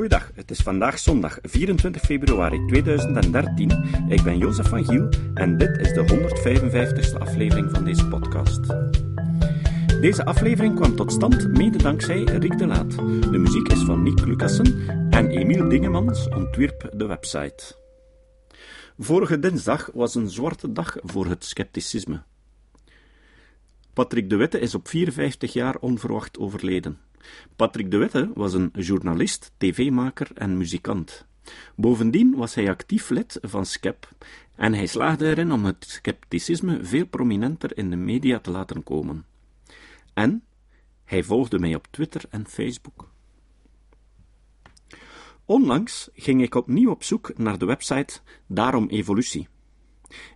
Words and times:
Goeiedag, 0.00 0.30
het 0.34 0.50
is 0.50 0.60
vandaag 0.60 0.98
zondag 0.98 1.38
24 1.42 2.02
februari 2.02 2.66
2013. 2.66 3.70
Ik 4.08 4.22
ben 4.22 4.38
Jozef 4.38 4.68
van 4.68 4.84
Giel 4.84 5.08
en 5.34 5.58
dit 5.58 5.78
is 5.78 5.92
de 5.92 6.04
155ste 6.04 7.18
aflevering 7.18 7.70
van 7.70 7.84
deze 7.84 8.06
podcast. 8.08 8.60
Deze 10.00 10.24
aflevering 10.24 10.74
kwam 10.74 10.96
tot 10.96 11.12
stand 11.12 11.48
mede 11.48 11.78
dankzij 11.78 12.22
Rick 12.22 12.58
de 12.58 12.66
Laat. 12.66 12.90
De 13.30 13.38
muziek 13.38 13.68
is 13.68 13.82
van 13.82 14.02
Nick 14.02 14.24
Lucassen 14.24 14.88
en 15.10 15.30
Emiel 15.30 15.68
Dingemans 15.68 16.28
ontwierp 16.28 16.90
de 16.94 17.06
website. 17.06 17.76
Vorige 18.98 19.38
dinsdag 19.38 19.90
was 19.94 20.14
een 20.14 20.30
zwarte 20.30 20.72
dag 20.72 20.96
voor 21.02 21.26
het 21.26 21.44
scepticisme. 21.44 22.22
Patrick 23.92 24.30
de 24.30 24.36
Witte 24.36 24.58
is 24.60 24.74
op 24.74 24.88
54 24.88 25.52
jaar 25.52 25.76
onverwacht 25.76 26.38
overleden. 26.38 26.98
Patrick 27.56 27.90
de 27.90 27.96
Witte 27.96 28.30
was 28.34 28.54
een 28.54 28.70
journalist, 28.72 29.52
tv-maker 29.56 30.30
en 30.34 30.56
muzikant. 30.56 31.26
Bovendien 31.76 32.34
was 32.36 32.54
hij 32.54 32.68
actief 32.68 33.10
lid 33.10 33.38
van 33.42 33.66
SCEP 33.66 34.08
en 34.54 34.74
hij 34.74 34.86
slaagde 34.86 35.26
erin 35.26 35.52
om 35.52 35.64
het 35.64 35.84
scepticisme 35.88 36.84
veel 36.84 37.06
prominenter 37.06 37.76
in 37.76 37.90
de 37.90 37.96
media 37.96 38.38
te 38.38 38.50
laten 38.50 38.82
komen. 38.82 39.24
En 40.14 40.44
hij 41.04 41.22
volgde 41.22 41.58
mij 41.58 41.74
op 41.74 41.86
Twitter 41.90 42.22
en 42.30 42.48
Facebook. 42.48 43.08
Onlangs 45.44 46.08
ging 46.14 46.42
ik 46.42 46.54
opnieuw 46.54 46.90
op 46.90 47.02
zoek 47.02 47.38
naar 47.38 47.58
de 47.58 47.64
website 47.64 48.20
Daarom 48.46 48.88
Evolutie. 48.88 49.48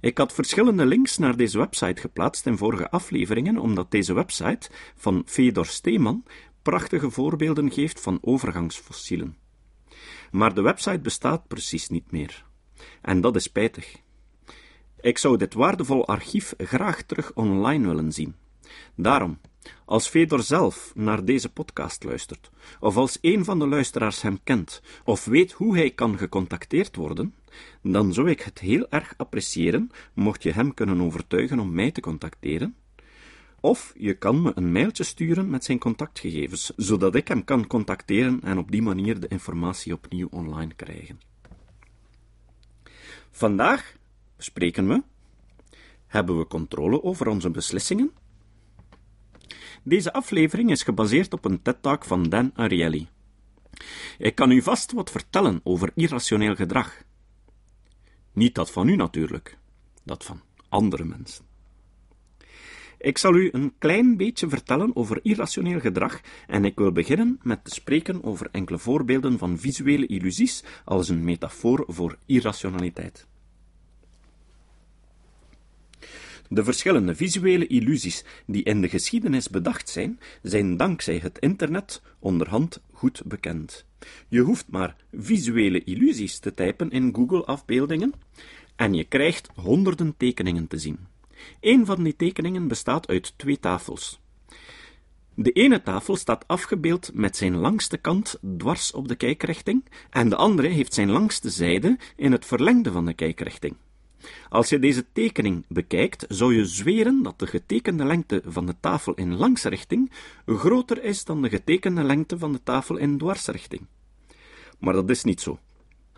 Ik 0.00 0.18
had 0.18 0.32
verschillende 0.32 0.86
links 0.86 1.18
naar 1.18 1.36
deze 1.36 1.58
website 1.58 2.00
geplaatst 2.00 2.46
in 2.46 2.56
vorige 2.56 2.90
afleveringen, 2.90 3.58
omdat 3.58 3.90
deze 3.90 4.14
website 4.14 4.70
van 4.96 5.22
Fedor 5.26 5.66
Steeman 5.66 6.24
prachtige 6.64 7.10
voorbeelden 7.10 7.72
geeft 7.72 8.00
van 8.00 8.18
overgangsfossielen. 8.20 9.36
Maar 10.30 10.54
de 10.54 10.60
website 10.60 10.98
bestaat 10.98 11.46
precies 11.46 11.88
niet 11.88 12.10
meer. 12.10 12.44
En 13.02 13.20
dat 13.20 13.36
is 13.36 13.42
spijtig. 13.42 13.96
Ik 15.00 15.18
zou 15.18 15.36
dit 15.36 15.54
waardevol 15.54 16.06
archief 16.06 16.54
graag 16.58 17.02
terug 17.02 17.32
online 17.34 17.86
willen 17.86 18.12
zien. 18.12 18.34
Daarom, 18.94 19.38
als 19.84 20.08
Fedor 20.08 20.42
zelf 20.42 20.92
naar 20.94 21.24
deze 21.24 21.52
podcast 21.52 22.04
luistert, 22.04 22.50
of 22.80 22.96
als 22.96 23.18
een 23.20 23.44
van 23.44 23.58
de 23.58 23.66
luisteraars 23.66 24.22
hem 24.22 24.38
kent, 24.44 24.82
of 25.04 25.24
weet 25.24 25.52
hoe 25.52 25.76
hij 25.76 25.90
kan 25.90 26.18
gecontacteerd 26.18 26.96
worden, 26.96 27.34
dan 27.82 28.12
zou 28.12 28.30
ik 28.30 28.40
het 28.40 28.58
heel 28.58 28.86
erg 28.90 29.14
appreciëren 29.16 29.90
mocht 30.14 30.42
je 30.42 30.52
hem 30.52 30.74
kunnen 30.74 31.00
overtuigen 31.00 31.58
om 31.58 31.72
mij 31.72 31.90
te 31.90 32.00
contacteren. 32.00 32.76
Of 33.64 33.92
je 33.96 34.14
kan 34.14 34.42
me 34.42 34.52
een 34.54 34.72
mailtje 34.72 35.04
sturen 35.04 35.50
met 35.50 35.64
zijn 35.64 35.78
contactgegevens, 35.78 36.72
zodat 36.76 37.14
ik 37.14 37.28
hem 37.28 37.44
kan 37.44 37.66
contacteren 37.66 38.40
en 38.42 38.58
op 38.58 38.70
die 38.70 38.82
manier 38.82 39.20
de 39.20 39.28
informatie 39.28 39.92
opnieuw 39.92 40.28
online 40.30 40.74
krijgen. 40.74 41.20
Vandaag 43.30 43.96
bespreken 44.36 44.88
we: 44.88 45.02
hebben 46.06 46.38
we 46.38 46.46
controle 46.46 47.02
over 47.02 47.26
onze 47.26 47.50
beslissingen? 47.50 48.12
Deze 49.82 50.12
aflevering 50.12 50.70
is 50.70 50.82
gebaseerd 50.82 51.32
op 51.32 51.44
een 51.44 51.62
TED-talk 51.62 52.04
van 52.04 52.22
Dan 52.22 52.50
Ariely. 52.54 53.08
Ik 54.18 54.34
kan 54.34 54.50
u 54.50 54.62
vast 54.62 54.92
wat 54.92 55.10
vertellen 55.10 55.60
over 55.62 55.90
irrationeel 55.94 56.54
gedrag. 56.54 57.02
Niet 58.32 58.54
dat 58.54 58.70
van 58.70 58.88
u 58.88 58.96
natuurlijk, 58.96 59.58
dat 60.02 60.24
van 60.24 60.40
andere 60.68 61.04
mensen. 61.04 61.53
Ik 63.04 63.18
zal 63.18 63.34
u 63.34 63.48
een 63.52 63.72
klein 63.78 64.16
beetje 64.16 64.48
vertellen 64.48 64.96
over 64.96 65.20
irrationeel 65.22 65.80
gedrag 65.80 66.20
en 66.46 66.64
ik 66.64 66.76
wil 66.76 66.92
beginnen 66.92 67.40
met 67.42 67.64
te 67.64 67.70
spreken 67.70 68.24
over 68.24 68.48
enkele 68.50 68.78
voorbeelden 68.78 69.38
van 69.38 69.58
visuele 69.58 70.06
illusies 70.06 70.64
als 70.84 71.08
een 71.08 71.24
metafoor 71.24 71.84
voor 71.88 72.16
irrationaliteit. 72.26 73.26
De 76.48 76.64
verschillende 76.64 77.14
visuele 77.14 77.66
illusies 77.66 78.24
die 78.46 78.62
in 78.62 78.80
de 78.80 78.88
geschiedenis 78.88 79.48
bedacht 79.48 79.88
zijn, 79.88 80.20
zijn 80.42 80.76
dankzij 80.76 81.18
het 81.18 81.38
internet 81.38 82.02
onderhand 82.18 82.80
goed 82.92 83.22
bekend. 83.24 83.84
Je 84.28 84.40
hoeft 84.40 84.68
maar 84.68 84.96
visuele 85.12 85.84
illusies 85.84 86.38
te 86.38 86.54
typen 86.54 86.90
in 86.90 87.14
Google-afbeeldingen 87.14 88.12
en 88.76 88.94
je 88.94 89.04
krijgt 89.04 89.48
honderden 89.54 90.14
tekeningen 90.16 90.66
te 90.66 90.78
zien. 90.78 91.12
Een 91.60 91.86
van 91.86 92.02
die 92.02 92.16
tekeningen 92.16 92.68
bestaat 92.68 93.08
uit 93.08 93.38
twee 93.38 93.58
tafels. 93.58 94.20
De 95.34 95.52
ene 95.52 95.82
tafel 95.82 96.16
staat 96.16 96.48
afgebeeld 96.48 97.10
met 97.14 97.36
zijn 97.36 97.56
langste 97.56 97.96
kant 97.96 98.38
dwars 98.56 98.92
op 98.92 99.08
de 99.08 99.14
kijkrichting, 99.14 99.84
en 100.10 100.28
de 100.28 100.36
andere 100.36 100.68
heeft 100.68 100.94
zijn 100.94 101.10
langste 101.10 101.50
zijde 101.50 101.98
in 102.16 102.32
het 102.32 102.46
verlengde 102.46 102.92
van 102.92 103.06
de 103.06 103.14
kijkrichting. 103.14 103.76
Als 104.48 104.68
je 104.68 104.78
deze 104.78 105.04
tekening 105.12 105.64
bekijkt, 105.68 106.24
zou 106.28 106.54
je 106.54 106.64
zweren 106.64 107.22
dat 107.22 107.38
de 107.38 107.46
getekende 107.46 108.04
lengte 108.04 108.42
van 108.46 108.66
de 108.66 108.74
tafel 108.80 109.14
in 109.14 109.36
langsrichting 109.36 110.10
groter 110.46 111.04
is 111.04 111.24
dan 111.24 111.42
de 111.42 111.48
getekende 111.48 112.02
lengte 112.02 112.38
van 112.38 112.52
de 112.52 112.62
tafel 112.62 112.96
in 112.96 113.18
dwarsrichting. 113.18 113.86
Maar 114.78 114.94
dat 114.94 115.10
is 115.10 115.24
niet 115.24 115.40
zo. 115.40 115.58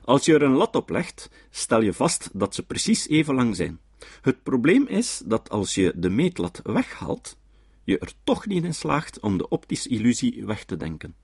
Als 0.04 0.24
je 0.24 0.34
er 0.34 0.42
een 0.42 0.56
lat 0.56 0.76
op 0.76 0.90
legt, 0.90 1.30
stel 1.50 1.82
je 1.82 1.92
vast 1.92 2.30
dat 2.32 2.54
ze 2.54 2.62
precies 2.62 3.08
even 3.08 3.34
lang 3.34 3.56
zijn. 3.56 3.80
Het 4.20 4.42
probleem 4.42 4.86
is 4.86 5.22
dat 5.24 5.50
als 5.50 5.74
je 5.74 5.92
de 5.96 6.10
meetlat 6.10 6.60
weghaalt, 6.62 7.36
je 7.84 7.98
er 7.98 8.12
toch 8.24 8.46
niet 8.46 8.64
in 8.64 8.74
slaagt 8.74 9.20
om 9.20 9.38
de 9.38 9.48
optische 9.48 9.88
illusie 9.88 10.46
weg 10.46 10.64
te 10.64 10.76
denken. 10.76 11.14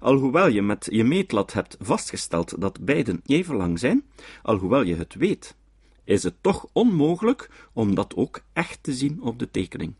Alhoewel 0.00 0.48
je 0.48 0.62
met 0.62 0.88
je 0.90 1.04
meetlat 1.04 1.52
hebt 1.52 1.76
vastgesteld 1.80 2.60
dat 2.60 2.84
beiden 2.84 3.20
even 3.26 3.56
lang 3.56 3.78
zijn, 3.78 4.04
alhoewel 4.42 4.82
je 4.82 4.94
het 4.94 5.14
weet, 5.14 5.56
is 6.04 6.22
het 6.22 6.34
toch 6.40 6.66
onmogelijk 6.72 7.50
om 7.72 7.94
dat 7.94 8.14
ook 8.14 8.40
echt 8.52 8.82
te 8.82 8.94
zien 8.94 9.22
op 9.22 9.38
de 9.38 9.50
tekening. 9.50 9.94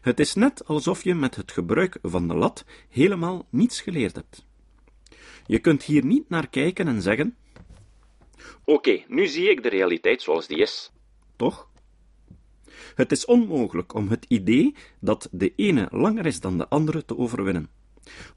Het 0.00 0.20
is 0.20 0.34
net 0.34 0.66
alsof 0.66 1.04
je 1.04 1.14
met 1.14 1.36
het 1.36 1.52
gebruik 1.52 1.98
van 2.02 2.28
de 2.28 2.34
lat 2.34 2.64
helemaal 2.88 3.46
niets 3.50 3.80
geleerd 3.80 4.14
hebt. 4.16 4.46
Je 5.46 5.58
kunt 5.58 5.82
hier 5.82 6.04
niet 6.04 6.28
naar 6.28 6.48
kijken 6.48 6.88
en 6.88 7.02
zeggen: 7.02 7.36
Oké, 8.64 9.04
nu 9.08 9.26
zie 9.26 9.50
ik 9.50 9.62
de 9.62 9.68
realiteit 9.68 10.22
zoals 10.22 10.46
die 10.46 10.58
is. 10.58 10.92
Toch? 11.36 11.68
Het 12.94 13.12
is 13.12 13.24
onmogelijk 13.24 13.94
om 13.94 14.08
het 14.08 14.24
idee 14.28 14.74
dat 15.00 15.28
de 15.32 15.52
ene 15.56 15.88
langer 15.90 16.26
is 16.26 16.40
dan 16.40 16.58
de 16.58 16.68
andere 16.68 17.04
te 17.04 17.18
overwinnen. 17.18 17.68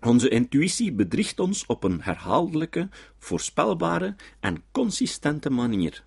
Onze 0.02 0.30
intuïtie 0.30 0.94
bedriegt 0.94 1.40
ons 1.40 1.66
op 1.66 1.84
een 1.84 2.02
herhaaldelijke, 2.02 2.90
voorspelbare 3.18 4.16
en 4.40 4.64
consistente 4.72 5.50
manier. 5.50 6.04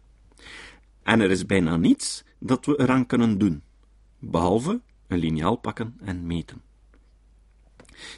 En 1.02 1.20
er 1.20 1.30
is 1.30 1.46
bijna 1.46 1.76
niets 1.76 2.24
dat 2.38 2.66
we 2.66 2.80
eraan 2.80 3.06
kunnen 3.06 3.38
doen, 3.38 3.62
behalve 4.18 4.80
een 5.08 5.18
liniaal 5.18 5.56
pakken 5.56 5.96
en 6.00 6.26
meten. 6.26 6.62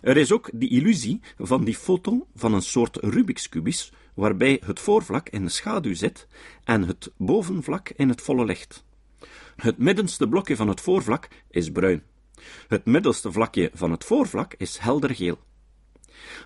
Er 0.03 0.17
is 0.17 0.33
ook 0.33 0.51
de 0.53 0.69
illusie 0.69 1.21
van 1.39 1.65
die 1.65 1.75
foto 1.75 2.27
van 2.35 2.55
een 2.55 2.63
soort 2.63 2.97
Rubik's 2.97 3.49
kubus, 3.49 3.93
waarbij 4.15 4.61
het 4.65 4.81
voorvlak 4.81 5.29
in 5.29 5.45
de 5.45 5.51
schaduw 5.51 5.95
zit 5.95 6.27
en 6.65 6.83
het 6.83 7.13
bovenvlak 7.17 7.89
in 7.89 8.09
het 8.09 8.21
volle 8.21 8.45
licht. 8.45 8.85
Het 9.57 9.79
middenste 9.79 10.29
blokje 10.29 10.57
van 10.57 10.69
het 10.69 10.81
voorvlak 10.81 11.29
is 11.51 11.71
bruin. 11.71 12.03
Het 12.69 12.85
middelste 12.85 13.33
vlakje 13.33 13.71
van 13.75 13.91
het 13.91 14.05
voorvlak 14.05 14.55
is 14.59 14.79
helder 14.79 15.15
geel. 15.15 15.39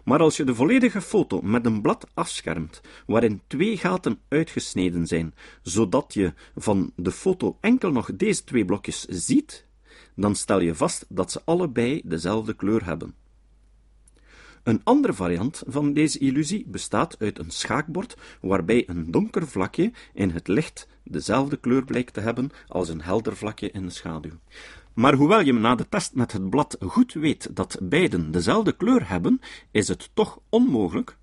Maar 0.05 0.21
als 0.21 0.37
je 0.37 0.45
de 0.45 0.55
volledige 0.55 1.01
foto 1.01 1.43
met 1.43 1.67
een 1.67 1.81
blad 1.83 2.07
afschermt, 2.15 2.81
waarin 3.07 3.43
twee 3.47 3.77
gaten 3.77 4.21
uitgesneden 4.29 5.07
zijn, 5.07 5.35
zodat 5.63 6.15
je 6.15 6.33
van 6.57 6.93
de 6.97 7.13
foto 7.13 7.59
enkel 7.61 7.91
nog 7.91 8.17
deze 8.17 8.45
twee 8.45 8.65
blokjes 8.65 9.05
ziet, 9.05 9.67
dan 10.15 10.35
stel 10.35 10.61
je 10.61 10.75
vast 10.75 11.07
dat 11.09 11.33
ze 11.33 11.43
allebei 11.45 12.01
dezelfde 12.05 12.55
kleur 12.55 12.85
hebben. 12.85 13.15
Een 14.67 14.81
andere 14.85 15.13
variant 15.13 15.63
van 15.67 15.93
deze 15.93 16.19
illusie 16.19 16.65
bestaat 16.67 17.19
uit 17.19 17.39
een 17.39 17.51
schaakbord 17.51 18.17
waarbij 18.41 18.89
een 18.89 19.11
donker 19.11 19.49
vlakje 19.49 19.93
in 20.15 20.31
het 20.31 20.49
licht 20.49 20.89
dezelfde 21.05 21.57
kleur 21.57 21.85
blijkt 21.85 22.15
te 22.15 22.21
hebben 22.21 22.51
als 22.69 22.89
een 22.89 23.03
helder 23.03 23.37
vlakje 23.37 23.71
in 23.71 23.83
de 23.87 23.91
schaduw. 23.91 24.31
Maar 24.95 25.15
hoewel 25.15 25.41
je 25.41 25.53
na 25.53 25.75
de 25.75 25.89
test 25.89 26.15
met 26.15 26.33
het 26.33 26.51
blad 26.51 26.77
goed 26.81 27.13
weet 27.13 27.57
dat 27.57 27.79
beiden 27.83 28.31
dezelfde 28.31 28.73
kleur 28.73 29.09
hebben, 29.09 29.41
is 29.71 29.89
het 29.89 30.11
toch 30.15 30.39
onmogelijk, 30.49 31.17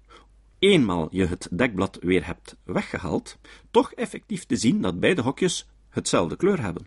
eenmaal 0.60 1.08
je 1.12 1.26
het 1.26 1.48
dekblad 1.52 1.98
weer 2.02 2.26
hebt 2.26 2.58
weggehaald, 2.64 3.38
toch 3.72 3.94
effectief 3.94 4.46
te 4.46 4.56
zien 4.56 4.82
dat 4.82 5.00
beide 5.00 5.22
hokjes 5.22 5.70
hetzelfde 5.90 6.36
kleur 6.36 6.62
hebben. 6.62 6.86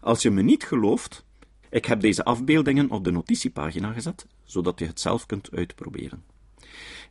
Als 0.00 0.22
je 0.22 0.30
me 0.30 0.42
niet 0.42 0.64
gelooft, 0.64 1.24
ik 1.70 1.84
heb 1.84 2.00
deze 2.00 2.24
afbeeldingen 2.24 2.90
op 2.90 3.04
de 3.04 3.10
notitiepagina 3.10 3.92
gezet, 3.92 4.26
zodat 4.48 4.78
je 4.78 4.86
het 4.86 5.00
zelf 5.00 5.26
kunt 5.26 5.50
uitproberen. 5.50 6.24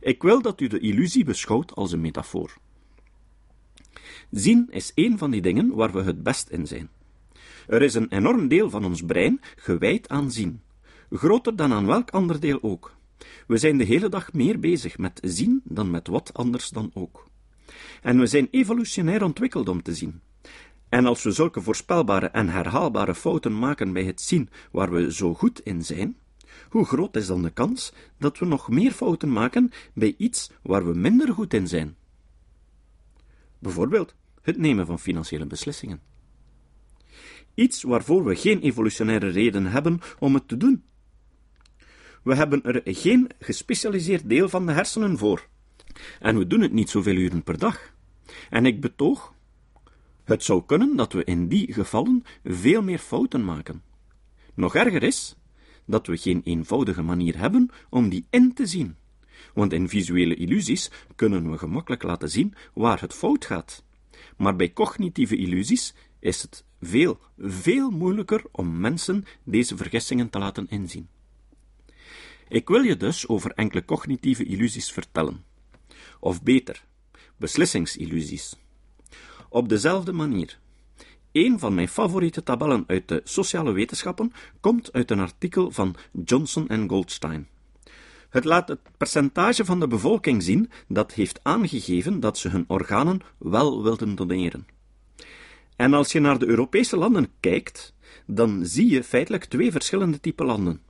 Ik 0.00 0.22
wil 0.22 0.42
dat 0.42 0.60
u 0.60 0.66
de 0.66 0.78
illusie 0.78 1.24
beschouwt 1.24 1.74
als 1.74 1.92
een 1.92 2.00
metafoor. 2.00 2.56
Zien 4.30 4.66
is 4.70 4.92
een 4.94 5.18
van 5.18 5.30
die 5.30 5.40
dingen 5.40 5.74
waar 5.74 5.92
we 5.92 6.02
het 6.02 6.22
best 6.22 6.48
in 6.48 6.66
zijn. 6.66 6.88
Er 7.66 7.82
is 7.82 7.94
een 7.94 8.08
enorm 8.08 8.48
deel 8.48 8.70
van 8.70 8.84
ons 8.84 9.02
brein 9.02 9.40
gewijd 9.56 10.08
aan 10.08 10.30
zien, 10.30 10.62
groter 11.10 11.56
dan 11.56 11.72
aan 11.72 11.86
welk 11.86 12.10
ander 12.10 12.40
deel 12.40 12.62
ook. 12.62 12.96
We 13.46 13.56
zijn 13.56 13.78
de 13.78 13.84
hele 13.84 14.08
dag 14.08 14.32
meer 14.32 14.60
bezig 14.60 14.98
met 14.98 15.20
zien 15.22 15.60
dan 15.64 15.90
met 15.90 16.06
wat 16.06 16.34
anders 16.34 16.68
dan 16.68 16.90
ook. 16.94 17.26
En 18.02 18.18
we 18.18 18.26
zijn 18.26 18.48
evolutionair 18.50 19.24
ontwikkeld 19.24 19.68
om 19.68 19.82
te 19.82 19.94
zien. 19.94 20.20
En 20.88 21.06
als 21.06 21.22
we 21.22 21.30
zulke 21.30 21.60
voorspelbare 21.60 22.26
en 22.26 22.48
herhaalbare 22.48 23.14
fouten 23.14 23.58
maken 23.58 23.92
bij 23.92 24.04
het 24.04 24.20
zien 24.20 24.48
waar 24.72 24.90
we 24.90 25.12
zo 25.12 25.34
goed 25.34 25.60
in 25.60 25.84
zijn, 25.84 26.16
hoe 26.68 26.84
groot 26.84 27.16
is 27.16 27.26
dan 27.26 27.42
de 27.42 27.50
kans 27.50 27.92
dat 28.18 28.38
we 28.38 28.46
nog 28.46 28.68
meer 28.68 28.92
fouten 28.92 29.32
maken 29.32 29.70
bij 29.92 30.14
iets 30.18 30.50
waar 30.62 30.86
we 30.86 30.98
minder 30.98 31.32
goed 31.32 31.54
in 31.54 31.68
zijn? 31.68 31.96
Bijvoorbeeld 33.58 34.14
het 34.42 34.58
nemen 34.58 34.86
van 34.86 34.98
financiële 34.98 35.46
beslissingen. 35.46 36.00
Iets 37.54 37.82
waarvoor 37.82 38.24
we 38.24 38.36
geen 38.36 38.60
evolutionaire 38.60 39.28
reden 39.28 39.66
hebben 39.66 40.00
om 40.18 40.34
het 40.34 40.48
te 40.48 40.56
doen. 40.56 40.82
We 42.22 42.34
hebben 42.34 42.62
er 42.62 42.80
geen 42.84 43.30
gespecialiseerd 43.38 44.28
deel 44.28 44.48
van 44.48 44.66
de 44.66 44.72
hersenen 44.72 45.18
voor. 45.18 45.48
En 46.20 46.38
we 46.38 46.46
doen 46.46 46.60
het 46.60 46.72
niet 46.72 46.90
zoveel 46.90 47.14
uren 47.14 47.42
per 47.42 47.58
dag. 47.58 47.92
En 48.50 48.66
ik 48.66 48.80
betoog, 48.80 49.34
het 50.24 50.44
zou 50.44 50.62
kunnen 50.66 50.96
dat 50.96 51.12
we 51.12 51.24
in 51.24 51.48
die 51.48 51.72
gevallen 51.72 52.24
veel 52.44 52.82
meer 52.82 52.98
fouten 52.98 53.44
maken. 53.44 53.82
Nog 54.54 54.74
erger 54.74 55.02
is 55.02 55.36
dat 55.88 56.06
we 56.06 56.16
geen 56.16 56.40
eenvoudige 56.44 57.02
manier 57.02 57.38
hebben 57.38 57.70
om 57.90 58.08
die 58.08 58.26
in 58.30 58.54
te 58.54 58.66
zien. 58.66 58.96
Want 59.54 59.72
in 59.72 59.88
visuele 59.88 60.34
illusies 60.34 60.90
kunnen 61.16 61.50
we 61.50 61.58
gemakkelijk 61.58 62.02
laten 62.02 62.30
zien 62.30 62.54
waar 62.74 63.00
het 63.00 63.14
fout 63.14 63.44
gaat. 63.44 63.84
Maar 64.36 64.56
bij 64.56 64.72
cognitieve 64.72 65.36
illusies 65.36 65.94
is 66.18 66.42
het 66.42 66.64
veel, 66.80 67.18
veel 67.38 67.90
moeilijker 67.90 68.42
om 68.52 68.80
mensen 68.80 69.24
deze 69.44 69.76
vergissingen 69.76 70.30
te 70.30 70.38
laten 70.38 70.66
inzien. 70.68 71.08
Ik 72.48 72.68
wil 72.68 72.82
je 72.82 72.96
dus 72.96 73.28
over 73.28 73.50
enkele 73.50 73.84
cognitieve 73.84 74.44
illusies 74.44 74.92
vertellen. 74.92 75.44
Of 76.20 76.42
beter, 76.42 76.84
beslissingsillusies. 77.36 78.56
Op 79.48 79.68
dezelfde 79.68 80.12
manier. 80.12 80.58
Een 81.38 81.58
van 81.58 81.74
mijn 81.74 81.88
favoriete 81.88 82.42
tabellen 82.42 82.84
uit 82.86 83.08
de 83.08 83.20
sociale 83.24 83.72
wetenschappen 83.72 84.32
komt 84.60 84.92
uit 84.92 85.10
een 85.10 85.20
artikel 85.20 85.70
van 85.70 85.94
Johnson 86.24 86.68
en 86.68 86.88
Goldstein. 86.88 87.48
Het 88.30 88.44
laat 88.44 88.68
het 88.68 88.80
percentage 88.96 89.64
van 89.64 89.80
de 89.80 89.86
bevolking 89.86 90.42
zien 90.42 90.70
dat 90.88 91.12
heeft 91.12 91.40
aangegeven 91.42 92.20
dat 92.20 92.38
ze 92.38 92.48
hun 92.48 92.64
organen 92.68 93.20
wel 93.38 93.82
wilden 93.82 94.14
doneren. 94.14 94.66
En 95.76 95.94
als 95.94 96.12
je 96.12 96.20
naar 96.20 96.38
de 96.38 96.46
Europese 96.46 96.96
landen 96.96 97.28
kijkt, 97.40 97.94
dan 98.26 98.66
zie 98.66 98.90
je 98.90 99.04
feitelijk 99.04 99.44
twee 99.44 99.72
verschillende 99.72 100.20
typen 100.20 100.46
landen. 100.46 100.80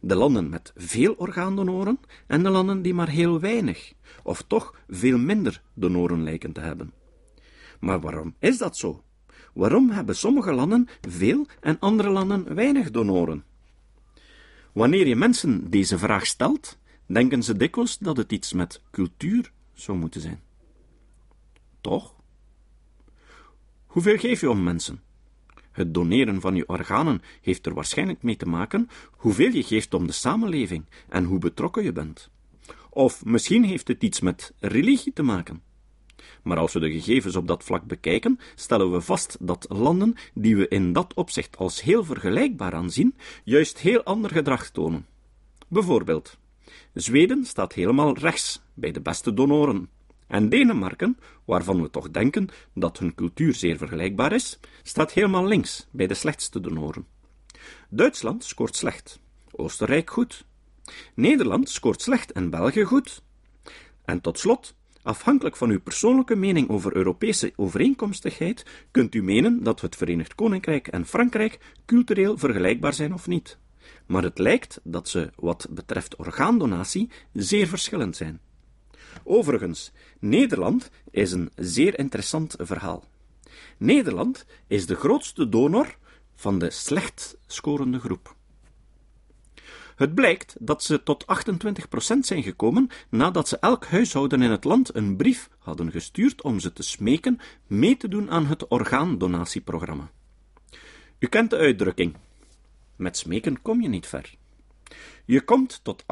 De 0.00 0.14
landen 0.14 0.48
met 0.48 0.72
veel 0.76 1.14
orgaandonoren 1.14 2.00
en 2.26 2.42
de 2.42 2.50
landen 2.50 2.82
die 2.82 2.94
maar 2.94 3.08
heel 3.08 3.40
weinig, 3.40 3.92
of 4.22 4.42
toch 4.42 4.74
veel 4.88 5.18
minder 5.18 5.62
donoren 5.74 6.22
lijken 6.22 6.52
te 6.52 6.60
hebben. 6.60 6.92
Maar 7.80 8.00
waarom 8.00 8.34
is 8.38 8.58
dat 8.58 8.76
zo? 8.76 9.02
Waarom 9.58 9.90
hebben 9.90 10.16
sommige 10.16 10.52
landen 10.52 10.88
veel 11.00 11.46
en 11.60 11.78
andere 11.78 12.10
landen 12.10 12.54
weinig 12.54 12.90
donoren? 12.90 13.44
Wanneer 14.72 15.06
je 15.06 15.16
mensen 15.16 15.70
deze 15.70 15.98
vraag 15.98 16.26
stelt, 16.26 16.78
denken 17.06 17.42
ze 17.42 17.56
dikwijls 17.56 17.98
dat 17.98 18.16
het 18.16 18.32
iets 18.32 18.52
met 18.52 18.82
cultuur 18.90 19.52
zou 19.72 19.98
moeten 19.98 20.20
zijn. 20.20 20.40
Toch? 21.80 22.14
Hoeveel 23.86 24.18
geef 24.18 24.40
je 24.40 24.50
om 24.50 24.62
mensen? 24.62 25.02
Het 25.70 25.94
doneren 25.94 26.40
van 26.40 26.54
je 26.54 26.68
organen 26.68 27.22
heeft 27.40 27.66
er 27.66 27.74
waarschijnlijk 27.74 28.22
mee 28.22 28.36
te 28.36 28.48
maken 28.48 28.88
hoeveel 29.10 29.50
je 29.50 29.62
geeft 29.62 29.94
om 29.94 30.06
de 30.06 30.12
samenleving 30.12 30.84
en 31.08 31.24
hoe 31.24 31.38
betrokken 31.38 31.84
je 31.84 31.92
bent. 31.92 32.30
Of 32.90 33.24
misschien 33.24 33.64
heeft 33.64 33.88
het 33.88 34.02
iets 34.02 34.20
met 34.20 34.52
religie 34.58 35.12
te 35.12 35.22
maken. 35.22 35.67
Maar 36.42 36.58
als 36.58 36.72
we 36.72 36.80
de 36.80 36.90
gegevens 36.90 37.36
op 37.36 37.46
dat 37.46 37.64
vlak 37.64 37.84
bekijken, 37.84 38.38
stellen 38.54 38.92
we 38.92 39.00
vast 39.00 39.36
dat 39.40 39.66
landen 39.68 40.14
die 40.34 40.56
we 40.56 40.68
in 40.68 40.92
dat 40.92 41.14
opzicht 41.14 41.56
als 41.56 41.82
heel 41.82 42.04
vergelijkbaar 42.04 42.74
aanzien, 42.74 43.16
juist 43.44 43.78
heel 43.78 44.02
ander 44.02 44.30
gedrag 44.30 44.70
tonen. 44.70 45.06
Bijvoorbeeld, 45.68 46.38
Zweden 46.94 47.44
staat 47.44 47.72
helemaal 47.72 48.18
rechts 48.18 48.62
bij 48.74 48.90
de 48.90 49.00
beste 49.00 49.34
donoren. 49.34 49.88
En 50.26 50.48
Denemarken, 50.48 51.18
waarvan 51.44 51.82
we 51.82 51.90
toch 51.90 52.10
denken 52.10 52.48
dat 52.74 52.98
hun 52.98 53.14
cultuur 53.14 53.54
zeer 53.54 53.76
vergelijkbaar 53.76 54.32
is, 54.32 54.58
staat 54.82 55.12
helemaal 55.12 55.46
links 55.46 55.86
bij 55.90 56.06
de 56.06 56.14
slechtste 56.14 56.60
donoren. 56.60 57.06
Duitsland 57.88 58.44
scoort 58.44 58.76
slecht, 58.76 59.20
Oostenrijk 59.50 60.10
goed, 60.10 60.44
Nederland 61.14 61.70
scoort 61.70 62.02
slecht 62.02 62.32
en 62.32 62.50
België 62.50 62.84
goed. 62.84 63.22
En 64.04 64.20
tot 64.20 64.38
slot, 64.38 64.74
afhankelijk 65.08 65.56
van 65.56 65.70
uw 65.70 65.80
persoonlijke 65.80 66.34
mening 66.34 66.68
over 66.68 66.96
Europese 66.96 67.52
overeenkomstigheid, 67.56 68.64
kunt 68.90 69.14
u 69.14 69.22
menen 69.22 69.62
dat 69.62 69.80
het 69.80 69.96
Verenigd 69.96 70.34
Koninkrijk 70.34 70.88
en 70.88 71.06
Frankrijk 71.06 71.58
cultureel 71.86 72.38
vergelijkbaar 72.38 72.94
zijn 72.94 73.14
of 73.14 73.26
niet. 73.26 73.58
Maar 74.06 74.22
het 74.22 74.38
lijkt 74.38 74.80
dat 74.82 75.08
ze, 75.08 75.30
wat 75.36 75.66
betreft 75.70 76.16
orgaandonatie, 76.16 77.10
zeer 77.32 77.66
verschillend 77.66 78.16
zijn. 78.16 78.40
Overigens, 79.24 79.92
Nederland 80.18 80.90
is 81.10 81.32
een 81.32 81.50
zeer 81.56 81.98
interessant 81.98 82.56
verhaal. 82.58 83.04
Nederland 83.78 84.44
is 84.66 84.86
de 84.86 84.94
grootste 84.94 85.48
donor 85.48 85.96
van 86.34 86.58
de 86.58 86.70
slecht 86.70 87.36
scorende 87.46 87.98
groep. 87.98 88.36
Het 89.98 90.14
blijkt 90.14 90.56
dat 90.60 90.82
ze 90.82 91.02
tot 91.02 91.24
28% 91.24 92.18
zijn 92.18 92.42
gekomen 92.42 92.88
nadat 93.08 93.48
ze 93.48 93.58
elk 93.58 93.86
huishouden 93.86 94.42
in 94.42 94.50
het 94.50 94.64
land 94.64 94.94
een 94.94 95.16
brief 95.16 95.50
hadden 95.58 95.90
gestuurd 95.90 96.42
om 96.42 96.60
ze 96.60 96.72
te 96.72 96.82
smeken 96.82 97.40
mee 97.66 97.96
te 97.96 98.08
doen 98.08 98.30
aan 98.30 98.46
het 98.46 98.68
orgaandonatieprogramma. 98.68 100.10
U 101.18 101.26
kent 101.26 101.50
de 101.50 101.56
uitdrukking: 101.56 102.16
met 102.96 103.16
smeken 103.16 103.62
kom 103.62 103.80
je 103.80 103.88
niet 103.88 104.06
ver. 104.06 104.34
Je 105.24 105.40
komt 105.40 105.80
tot 105.82 106.02
28% 106.02 106.06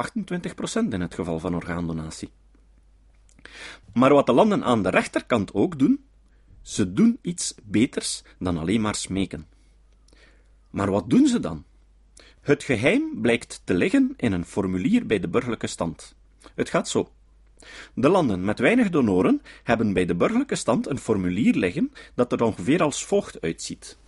in 0.88 1.00
het 1.00 1.14
geval 1.14 1.38
van 1.38 1.54
orgaandonatie. 1.54 2.30
Maar 3.94 4.12
wat 4.14 4.26
de 4.26 4.32
landen 4.32 4.64
aan 4.64 4.82
de 4.82 4.90
rechterkant 4.90 5.54
ook 5.54 5.78
doen, 5.78 6.04
ze 6.62 6.92
doen 6.92 7.18
iets 7.22 7.54
beters 7.62 8.22
dan 8.38 8.58
alleen 8.58 8.80
maar 8.80 8.94
smeken. 8.94 9.46
Maar 10.70 10.90
wat 10.90 11.10
doen 11.10 11.26
ze 11.26 11.40
dan? 11.40 11.64
Het 12.46 12.64
geheim 12.64 13.20
blijkt 13.20 13.60
te 13.64 13.74
liggen 13.74 14.14
in 14.16 14.32
een 14.32 14.44
formulier 14.44 15.06
bij 15.06 15.18
de 15.18 15.28
burgerlijke 15.28 15.66
stand. 15.66 16.14
Het 16.54 16.68
gaat 16.68 16.88
zo. 16.88 17.10
De 17.94 18.08
landen 18.08 18.44
met 18.44 18.58
weinig 18.58 18.90
donoren 18.90 19.42
hebben 19.62 19.92
bij 19.92 20.04
de 20.04 20.14
burgerlijke 20.14 20.54
stand 20.54 20.86
een 20.86 20.98
formulier 20.98 21.54
liggen 21.54 21.92
dat 22.14 22.32
er 22.32 22.42
ongeveer 22.42 22.82
als 22.82 23.04
volgt 23.04 23.40
uitziet. 23.40 23.98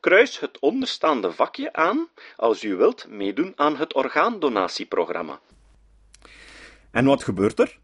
Kruis 0.00 0.40
het 0.40 0.58
onderstaande 0.58 1.32
vakje 1.32 1.72
aan 1.72 2.08
als 2.36 2.64
u 2.64 2.76
wilt 2.76 3.08
meedoen 3.08 3.52
aan 3.56 3.76
het 3.76 3.94
orgaandonatieprogramma. 3.94 5.40
En 6.90 7.04
wat 7.04 7.24
gebeurt 7.24 7.58
er? 7.58 7.78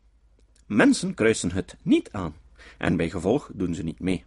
Mensen 0.67 1.15
kruisen 1.15 1.53
het 1.53 1.77
niet 1.83 2.13
aan 2.13 2.37
en 2.79 2.97
bij 2.97 3.11
gevolg 3.11 3.51
doen 3.53 3.75
ze 3.75 3.83
niet 3.83 4.01
mee. 4.01 4.25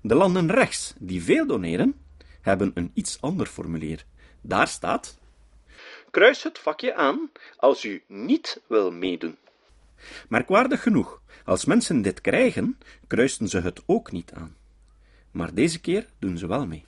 De 0.00 0.14
landen 0.14 0.50
rechts, 0.50 0.94
die 0.98 1.22
veel 1.22 1.46
doneren, 1.46 1.94
hebben 2.40 2.70
een 2.74 2.90
iets 2.94 3.20
ander 3.20 3.46
formulier. 3.46 4.04
Daar 4.46 4.68
staat: 4.68 5.18
Kruis 6.10 6.42
het 6.42 6.58
vakje 6.58 6.94
aan 6.94 7.30
als 7.56 7.84
u 7.84 8.02
niet 8.06 8.62
wil 8.66 8.92
meedoen. 8.92 9.36
Merkwaardig 10.28 10.82
genoeg, 10.82 11.20
als 11.44 11.64
mensen 11.64 12.02
dit 12.02 12.20
krijgen, 12.20 12.78
kruisten 13.06 13.48
ze 13.48 13.60
het 13.60 13.82
ook 13.86 14.12
niet 14.12 14.32
aan. 14.32 14.56
Maar 15.30 15.54
deze 15.54 15.80
keer 15.80 16.06
doen 16.18 16.38
ze 16.38 16.46
wel 16.46 16.66
mee. 16.66 16.84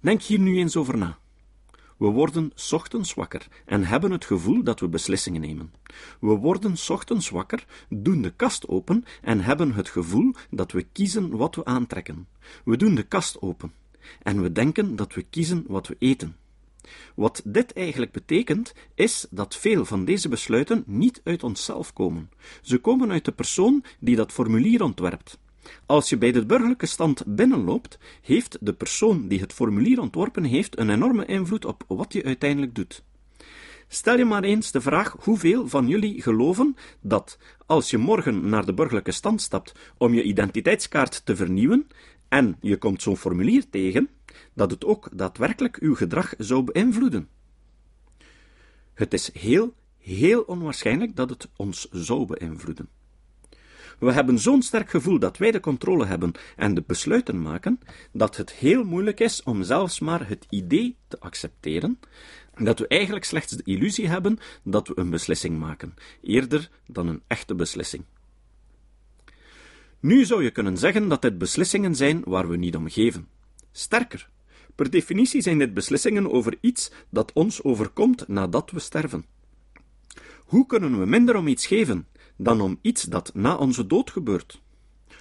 Denk 0.00 0.22
hier 0.22 0.38
nu 0.38 0.58
eens 0.58 0.76
over 0.76 0.96
na. 0.96 1.18
We 1.98 2.06
worden 2.06 2.52
ochtends 2.70 3.14
wakker 3.14 3.48
en 3.64 3.84
hebben 3.84 4.10
het 4.10 4.24
gevoel 4.24 4.62
dat 4.62 4.80
we 4.80 4.88
beslissingen 4.88 5.40
nemen. 5.40 5.72
We 6.20 6.34
worden 6.34 6.74
ochtends 6.88 7.28
wakker, 7.28 7.66
doen 7.88 8.22
de 8.22 8.30
kast 8.30 8.68
open 8.68 9.04
en 9.22 9.40
hebben 9.40 9.72
het 9.72 9.88
gevoel 9.88 10.34
dat 10.50 10.72
we 10.72 10.82
kiezen 10.92 11.36
wat 11.36 11.54
we 11.54 11.64
aantrekken. 11.64 12.28
We 12.64 12.76
doen 12.76 12.94
de 12.94 13.02
kast 13.02 13.42
open 13.42 13.72
en 14.22 14.42
we 14.42 14.52
denken 14.52 14.96
dat 14.96 15.14
we 15.14 15.22
kiezen 15.22 15.64
wat 15.66 15.86
we 15.86 15.96
eten. 15.98 16.36
Wat 17.14 17.42
dit 17.44 17.72
eigenlijk 17.72 18.12
betekent, 18.12 18.74
is 18.94 19.26
dat 19.30 19.56
veel 19.56 19.84
van 19.84 20.04
deze 20.04 20.28
besluiten 20.28 20.82
niet 20.86 21.20
uit 21.24 21.42
onszelf 21.42 21.92
komen. 21.92 22.30
Ze 22.62 22.78
komen 22.78 23.10
uit 23.10 23.24
de 23.24 23.32
persoon 23.32 23.84
die 24.00 24.16
dat 24.16 24.32
formulier 24.32 24.82
ontwerpt. 24.82 25.38
Als 25.86 26.08
je 26.08 26.18
bij 26.18 26.32
de 26.32 26.46
burgerlijke 26.46 26.86
stand 26.86 27.22
binnenloopt, 27.26 27.98
heeft 28.22 28.58
de 28.60 28.72
persoon 28.72 29.28
die 29.28 29.40
het 29.40 29.52
formulier 29.52 30.00
ontworpen 30.00 30.44
heeft 30.44 30.78
een 30.78 30.90
enorme 30.90 31.24
invloed 31.24 31.64
op 31.64 31.84
wat 31.88 32.12
je 32.12 32.24
uiteindelijk 32.24 32.74
doet. 32.74 33.02
Stel 33.88 34.18
je 34.18 34.24
maar 34.24 34.42
eens 34.42 34.70
de 34.70 34.80
vraag 34.80 35.16
hoeveel 35.20 35.68
van 35.68 35.88
jullie 35.88 36.22
geloven 36.22 36.76
dat 37.00 37.38
als 37.66 37.90
je 37.90 37.98
morgen 37.98 38.48
naar 38.48 38.66
de 38.66 38.74
burgerlijke 38.74 39.12
stand 39.12 39.42
stapt 39.42 39.72
om 39.96 40.14
je 40.14 40.22
identiteitskaart 40.22 41.26
te 41.26 41.36
vernieuwen 41.36 41.86
en 42.28 42.56
je 42.60 42.76
komt 42.76 43.02
zo'n 43.02 43.16
formulier 43.16 43.64
tegen, 43.70 44.08
dat 44.54 44.70
het 44.70 44.84
ook 44.84 45.08
daadwerkelijk 45.12 45.76
uw 45.76 45.94
gedrag 45.94 46.34
zou 46.38 46.64
beïnvloeden. 46.64 47.28
Het 48.94 49.12
is 49.12 49.32
heel, 49.32 49.74
heel 49.98 50.40
onwaarschijnlijk 50.40 51.16
dat 51.16 51.30
het 51.30 51.48
ons 51.56 51.88
zou 51.90 52.26
beïnvloeden. 52.26 52.88
We 53.98 54.12
hebben 54.12 54.38
zo'n 54.38 54.62
sterk 54.62 54.90
gevoel 54.90 55.18
dat 55.18 55.36
wij 55.36 55.50
de 55.50 55.60
controle 55.60 56.06
hebben 56.06 56.32
en 56.56 56.74
de 56.74 56.82
besluiten 56.86 57.42
maken, 57.42 57.80
dat 58.12 58.36
het 58.36 58.52
heel 58.52 58.84
moeilijk 58.84 59.20
is 59.20 59.42
om 59.42 59.62
zelfs 59.62 60.00
maar 60.00 60.28
het 60.28 60.46
idee 60.48 60.96
te 61.08 61.20
accepteren 61.20 61.98
dat 62.64 62.78
we 62.78 62.88
eigenlijk 62.88 63.24
slechts 63.24 63.52
de 63.52 63.62
illusie 63.64 64.08
hebben 64.08 64.38
dat 64.62 64.88
we 64.88 64.98
een 64.98 65.10
beslissing 65.10 65.58
maken, 65.58 65.94
eerder 66.22 66.70
dan 66.86 67.08
een 67.08 67.22
echte 67.26 67.54
beslissing. 67.54 68.04
Nu 70.00 70.24
zou 70.24 70.42
je 70.42 70.50
kunnen 70.50 70.76
zeggen 70.76 71.08
dat 71.08 71.22
dit 71.22 71.38
beslissingen 71.38 71.94
zijn 71.94 72.22
waar 72.24 72.48
we 72.48 72.56
niet 72.56 72.76
om 72.76 72.90
geven. 72.90 73.28
Sterker, 73.72 74.28
per 74.74 74.90
definitie 74.90 75.42
zijn 75.42 75.58
dit 75.58 75.74
beslissingen 75.74 76.32
over 76.32 76.56
iets 76.60 76.90
dat 77.10 77.32
ons 77.32 77.62
overkomt 77.62 78.28
nadat 78.28 78.70
we 78.70 78.78
sterven. 78.78 79.26
Hoe 80.44 80.66
kunnen 80.66 80.98
we 80.98 81.06
minder 81.06 81.36
om 81.36 81.46
iets 81.46 81.66
geven 81.66 82.06
dan 82.38 82.60
om 82.60 82.78
iets 82.82 83.02
dat 83.02 83.30
na 83.34 83.56
onze 83.56 83.86
dood 83.86 84.10
gebeurt? 84.10 84.60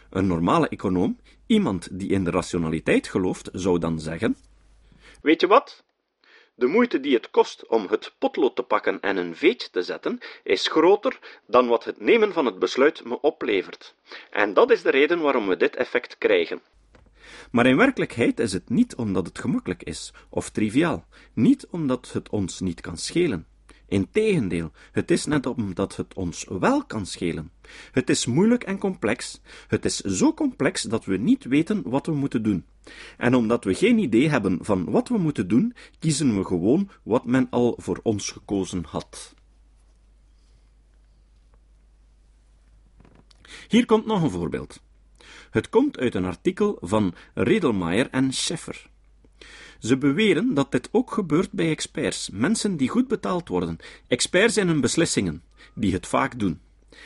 Een 0.10 0.28
normale 0.28 0.68
econoom, 0.70 1.20
iemand 1.46 2.00
die 2.00 2.10
in 2.10 2.24
de 2.24 2.32
rationaliteit 2.32 3.08
gelooft, 3.08 3.50
zou 3.54 3.80
dan 3.80 4.00
zeggen: 4.00 4.36
Weet 5.22 5.42
je 5.42 5.48
wat? 5.48 5.84
De 6.56 6.68
moeite 6.68 7.00
die 7.00 7.14
het 7.14 7.30
kost 7.30 7.68
om 7.68 7.88
het 7.90 8.16
potlood 8.18 8.56
te 8.56 8.64
pakken 8.64 9.00
en 9.02 9.18
een 9.18 9.36
veetje 9.36 9.70
te 9.70 9.82
zetten, 9.82 10.20
is 10.44 10.68
groter 10.68 11.42
dan 11.48 11.68
wat 11.68 11.84
het 11.84 12.00
nemen 12.00 12.34
van 12.34 12.46
het 12.46 12.60
besluit 12.60 13.06
me 13.06 13.22
oplevert. 13.22 13.96
En 14.32 14.54
dat 14.54 14.72
is 14.72 14.82
de 14.82 14.90
reden 14.90 15.20
waarom 15.20 15.48
we 15.48 15.58
dit 15.58 15.76
effect 15.76 16.18
krijgen. 16.18 16.62
Maar 17.52 17.66
in 17.66 17.78
werkelijkheid 17.78 18.40
is 18.40 18.54
het 18.54 18.70
niet 18.70 18.96
omdat 18.96 19.26
het 19.26 19.40
gemakkelijk 19.40 19.84
is 19.84 20.14
of 20.30 20.50
triviaal, 20.50 21.06
niet 21.34 21.68
omdat 21.68 22.12
het 22.14 22.30
ons 22.30 22.60
niet 22.60 22.82
kan 22.82 22.98
schelen. 22.98 23.48
Integendeel, 23.88 24.72
het 24.92 25.12
is 25.12 25.26
net 25.26 25.46
omdat 25.46 25.96
het 25.96 26.14
ons 26.14 26.46
wel 26.60 26.84
kan 26.86 27.06
schelen. 27.06 27.52
Het 27.92 28.10
is 28.10 28.26
moeilijk 28.26 28.64
en 28.64 28.78
complex. 28.78 29.42
Het 29.68 29.86
is 29.86 30.00
zo 30.00 30.34
complex 30.34 30.82
dat 30.82 31.06
we 31.06 31.18
niet 31.18 31.44
weten 31.44 31.90
wat 31.90 32.06
we 32.06 32.12
moeten 32.12 32.44
doen. 32.44 32.66
En 33.18 33.36
omdat 33.36 33.64
we 33.64 33.74
geen 33.74 33.98
idee 33.98 34.30
hebben 34.30 34.58
van 34.62 34.92
wat 34.92 35.08
we 35.08 35.18
moeten 35.18 35.48
doen, 35.48 35.76
kiezen 36.00 36.38
we 36.38 36.46
gewoon 36.46 36.90
wat 37.04 37.26
men 37.26 37.48
al 37.50 37.78
voor 37.78 38.00
ons 38.04 38.32
gekozen 38.32 38.84
had. 38.88 39.36
Hier 43.68 43.86
komt 43.86 44.06
nog 44.06 44.24
een 44.24 44.32
voorbeeld. 44.32 44.82
Het 45.50 45.70
komt 45.70 45.98
uit 45.98 46.16
een 46.16 46.26
artikel 46.26 46.78
van 46.82 47.14
Redelmeier 47.34 48.10
en 48.10 48.34
Scheffer. 48.34 48.90
Ze 49.80 49.98
beweren 49.98 50.54
dat 50.54 50.72
dit 50.72 50.90
ook 50.92 51.12
gebeurt 51.12 51.52
bij 51.52 51.70
experts, 51.70 52.30
mensen 52.34 52.78
die 52.78 52.90
goed 52.90 53.08
betaald 53.08 53.48
worden, 53.48 53.78
experts 54.08 54.58
in 54.58 54.68
hun 54.68 54.82
beslissingen, 54.82 55.44
die 55.76 55.94
het 55.94 56.08
vaak 56.08 56.40
doen. 56.40 56.60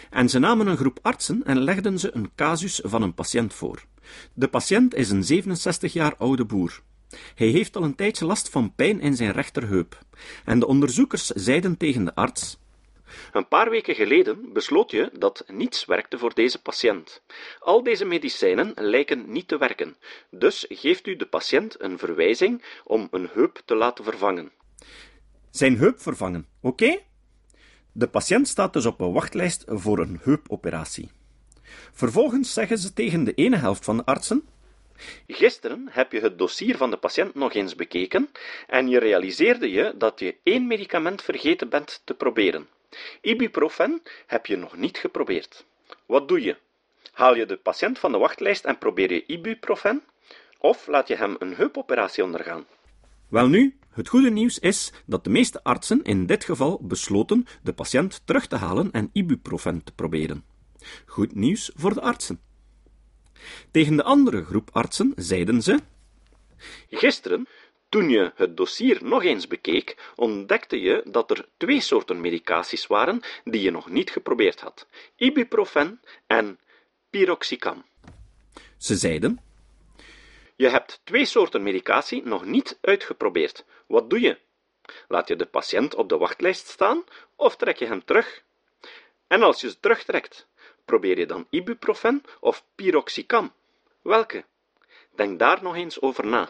En 0.10 0.30
ze 0.30 0.40
namen 0.40 0.68
een 0.68 0.78
groep 0.78 1.00
artsen 1.02 1.44
en 1.44 1.60
legden 1.60 2.00
ze 2.00 2.16
een 2.16 2.32
casus 2.36 2.82
van 2.84 3.02
een 3.02 3.14
patiënt 3.14 3.54
voor. 3.54 3.86
De 4.34 4.48
patiënt 4.48 4.96
is 4.96 5.10
een 5.10 5.24
67 5.24 5.94
jaar 5.94 6.16
oude 6.16 6.46
boer. 6.46 6.82
Hij 7.36 7.48
heeft 7.48 7.76
al 7.76 7.84
een 7.84 7.96
tijdje 7.96 8.26
last 8.26 8.50
van 8.50 8.76
pijn 8.76 9.02
in 9.02 9.16
zijn 9.16 9.32
rechterheup. 9.32 10.06
En 10.46 10.60
de 10.60 10.68
onderzoekers 10.68 11.26
zeiden 11.28 11.78
tegen 11.78 12.06
de 12.06 12.16
arts: 12.16 12.60
een 13.32 13.48
paar 13.48 13.70
weken 13.70 13.96
geleden 13.96 14.54
besloot 14.54 14.92
je 14.92 15.10
dat 15.14 15.44
niets 15.48 15.86
werkte 15.86 16.18
voor 16.18 16.34
deze 16.34 16.62
patiënt. 16.62 17.22
Al 17.60 17.84
deze 17.84 18.06
medicijnen 18.06 18.72
lijken 18.76 19.32
niet 19.32 19.48
te 19.48 19.58
werken, 19.58 19.96
dus 20.30 20.66
geeft 20.70 21.08
u 21.08 21.16
de 21.16 21.26
patiënt 21.26 21.82
een 21.82 21.98
verwijzing 21.98 22.64
om 22.84 23.08
een 23.12 23.30
heup 23.34 23.62
te 23.66 23.76
laten 23.76 24.04
vervangen. 24.04 24.52
Zijn 25.50 25.78
heup 25.78 26.02
vervangen, 26.02 26.48
oké? 26.62 27.00
De 27.92 28.08
patiënt 28.08 28.48
staat 28.48 28.74
dus 28.74 28.86
op 28.86 29.00
een 29.00 29.14
wachtlijst 29.14 29.64
voor 29.68 30.00
een 30.00 30.20
heupoperatie. 30.24 31.12
Vervolgens 31.92 32.54
zeggen 32.54 32.78
ze 32.78 32.94
tegen 32.94 33.24
de 33.24 33.34
ene 33.34 33.56
helft 33.56 33.86
van 33.86 33.98
de 33.98 34.06
artsen: 34.06 34.44
Gisteren 35.28 35.88
heb 35.92 36.12
je 36.12 36.20
het 36.20 36.38
dossier 36.38 36.78
van 36.78 36.92
de 36.92 36.98
patiënt 36.98 37.36
nog 37.36 37.54
eens 37.54 37.76
bekeken 37.76 38.30
en 38.68 38.88
je 38.88 39.00
realiseerde 39.00 39.72
je 39.72 39.94
dat 39.98 40.20
je 40.20 40.36
één 40.44 40.68
medicament 40.68 41.22
vergeten 41.22 41.70
bent 41.70 42.02
te 42.04 42.14
proberen. 42.14 42.68
Ibuprofen 43.22 44.02
heb 44.28 44.46
je 44.46 44.56
nog 44.56 44.76
niet 44.78 44.98
geprobeerd. 44.98 45.66
Wat 46.06 46.28
doe 46.28 46.42
je? 46.42 46.58
Haal 47.12 47.36
je 47.36 47.46
de 47.46 47.58
patiënt 47.58 48.00
van 48.00 48.12
de 48.12 48.18
wachtlijst 48.18 48.66
en 48.66 48.78
probeer 48.78 49.14
je 49.14 49.26
ibuprofen? 49.26 50.04
Of 50.58 50.88
laat 50.88 51.08
je 51.08 51.16
hem 51.16 51.36
een 51.40 51.56
heupoperatie 51.56 52.24
ondergaan? 52.24 52.66
Welnu, 53.30 53.78
het 53.90 54.08
goede 54.08 54.32
nieuws 54.32 54.60
is 54.60 54.92
dat 55.06 55.24
de 55.24 55.30
meeste 55.30 55.64
artsen 55.64 56.04
in 56.04 56.26
dit 56.26 56.44
geval 56.44 56.80
besloten 56.82 57.46
de 57.64 57.74
patiënt 57.74 58.22
terug 58.26 58.48
te 58.48 58.56
halen 58.56 58.92
en 58.92 59.10
ibuprofen 59.14 59.84
te 59.84 59.92
proberen. 59.92 60.46
Goed 61.06 61.36
nieuws 61.36 61.72
voor 61.76 61.94
de 61.94 62.02
artsen. 62.02 62.42
Tegen 63.72 63.96
de 63.96 64.04
andere 64.04 64.44
groep 64.44 64.70
artsen 64.72 65.14
zeiden 65.16 65.62
ze: 65.62 65.80
Gisteren 66.90 67.48
toen 67.92 68.10
je 68.10 68.32
het 68.36 68.58
dossier 68.58 69.04
nog 69.04 69.24
eens 69.24 69.48
bekeek, 69.48 70.12
ontdekte 70.16 70.82
je 70.82 71.04
dat 71.06 71.32
er 71.32 71.48
twee 71.58 71.82
soorten 71.82 72.22
medicaties 72.22 72.88
waren 72.88 73.22
die 73.44 73.62
je 73.62 73.72
nog 73.72 73.90
niet 73.90 74.10
geprobeerd 74.10 74.62
had: 74.62 74.88
ibuprofen 75.16 76.02
en 76.28 76.60
piroxicam. 77.10 77.86
Ze 78.78 78.96
zeiden: 78.96 79.40
Je 80.56 80.70
hebt 80.70 81.02
twee 81.04 81.26
soorten 81.26 81.64
medicatie 81.64 82.24
nog 82.24 82.46
niet 82.46 82.78
uitgeprobeerd. 82.82 83.66
Wat 83.88 84.10
doe 84.10 84.22
je? 84.22 84.38
Laat 85.08 85.28
je 85.28 85.36
de 85.36 85.46
patiënt 85.46 85.96
op 85.96 86.10
de 86.10 86.18
wachtlijst 86.18 86.68
staan 86.68 87.04
of 87.36 87.56
trek 87.56 87.78
je 87.78 87.86
hem 87.86 88.06
terug? 88.06 88.44
En 89.28 89.42
als 89.42 89.62
je 89.62 89.70
ze 89.70 89.80
terugtrekt, 89.80 90.48
probeer 90.86 91.18
je 91.18 91.26
dan 91.26 91.48
ibuprofen 91.50 92.24
of 92.40 92.64
piroxicam? 92.76 93.54
Welke? 94.02 94.44
Denk 95.16 95.40
daar 95.40 95.64
nog 95.64 95.76
eens 95.76 96.02
over 96.02 96.26
na. 96.26 96.50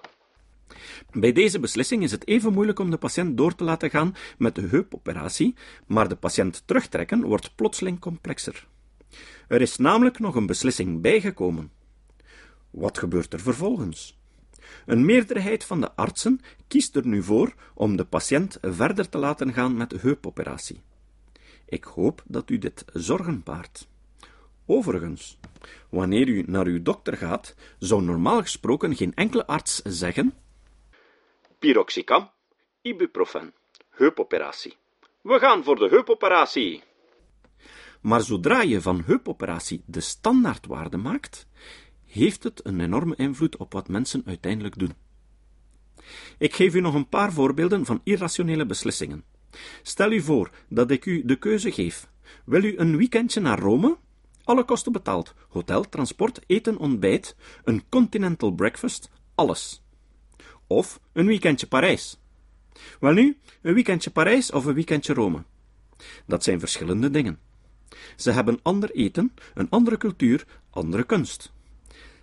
Bij 1.12 1.32
deze 1.32 1.60
beslissing 1.60 2.04
is 2.04 2.12
het 2.12 2.28
even 2.28 2.54
moeilijk 2.54 2.80
om 2.80 2.90
de 2.90 2.98
patiënt 2.98 3.38
door 3.38 3.56
te 3.56 3.64
laten 3.64 3.90
gaan 3.90 4.16
met 4.38 4.56
de 4.56 4.62
heupoperatie, 4.62 5.56
maar 5.88 6.08
de 6.08 6.16
patiënt 6.16 6.64
terugtrekken 6.66 7.22
wordt 7.22 7.56
plotseling 7.56 8.00
complexer. 8.00 8.68
Er 9.48 9.62
is 9.62 9.78
namelijk 9.78 10.20
nog 10.20 10.36
een 10.36 10.46
beslissing 10.46 11.02
bijgekomen. 11.02 11.72
Wat 12.70 12.98
gebeurt 12.98 13.34
er 13.34 13.40
vervolgens? 13.40 14.20
Een 14.86 15.06
meerderheid 15.06 15.64
van 15.64 15.82
de 15.82 15.96
artsen 15.96 16.42
kiest 16.68 16.96
er 16.96 17.08
nu 17.08 17.24
voor 17.24 17.54
om 17.74 17.96
de 17.96 18.06
patiënt 18.06 18.58
verder 18.62 19.10
te 19.10 19.18
laten 19.18 19.54
gaan 19.54 19.78
met 19.78 19.90
de 19.90 19.98
heupoperatie. 20.02 20.82
Ik 21.66 21.84
hoop 21.84 22.24
dat 22.28 22.50
u 22.50 22.58
dit 22.58 22.86
zorgen 22.94 23.44
baart. 23.44 23.88
Overigens, 24.66 25.38
wanneer 25.90 26.28
u 26.28 26.44
naar 26.48 26.66
uw 26.66 26.82
dokter 26.82 27.18
gaat, 27.18 27.56
zou 27.80 28.04
normaal 28.04 28.42
gesproken 28.42 28.96
geen 28.96 29.14
enkele 29.14 29.48
arts 29.48 29.82
zeggen 29.84 30.34
Piroxicam, 31.62 32.30
ibuprofen, 32.82 33.54
heupoperatie. 33.90 34.78
We 35.22 35.40
gaan 35.40 35.64
voor 35.64 35.76
de 35.76 35.88
heupoperatie. 35.90 36.84
Maar 38.02 38.22
zodra 38.22 38.62
je 38.62 38.82
van 38.82 39.02
heupoperatie 39.06 39.84
de 39.86 40.00
standaardwaarde 40.00 40.98
maakt, 40.98 41.48
heeft 42.06 42.44
het 42.44 42.66
een 42.66 42.80
enorme 42.80 43.16
invloed 43.16 43.58
op 43.58 43.74
wat 43.74 43.88
mensen 43.88 44.24
uiteindelijk 44.26 44.80
doen. 44.80 44.94
Ik 46.38 46.54
geef 46.54 46.76
u 46.76 46.80
nog 46.80 46.94
een 46.94 47.10
paar 47.10 47.34
voorbeelden 47.34 47.86
van 47.86 48.02
irrationele 48.04 48.66
beslissingen. 48.66 49.24
Stel 49.82 50.12
u 50.12 50.22
voor 50.22 50.50
dat 50.70 50.92
ik 50.92 51.06
u 51.06 51.26
de 51.26 51.36
keuze 51.36 51.72
geef. 51.72 52.10
Wil 52.46 52.64
u 52.64 52.78
een 52.78 52.98
weekendje 52.98 53.40
naar 53.40 53.60
Rome? 53.60 53.98
Alle 54.44 54.64
kosten 54.64 54.92
betaald. 54.92 55.34
Hotel, 55.50 55.90
transport, 55.90 56.40
eten, 56.48 56.78
ontbijt, 56.78 57.36
een 57.64 57.90
continental 57.90 58.52
breakfast, 58.52 59.10
alles. 59.36 59.82
Of 60.72 61.00
een 61.14 61.26
weekendje 61.26 61.68
Parijs. 61.68 62.18
Welnu, 63.00 63.38
een 63.62 63.74
weekendje 63.74 64.10
Parijs 64.10 64.52
of 64.52 64.66
een 64.66 64.74
weekendje 64.74 65.14
Rome. 65.14 65.44
Dat 66.26 66.44
zijn 66.44 66.60
verschillende 66.60 67.10
dingen. 67.10 67.40
Ze 68.16 68.32
hebben 68.32 68.60
ander 68.62 68.92
eten, 68.92 69.34
een 69.54 69.70
andere 69.70 69.98
cultuur, 69.98 70.46
andere 70.70 71.04
kunst. 71.04 71.52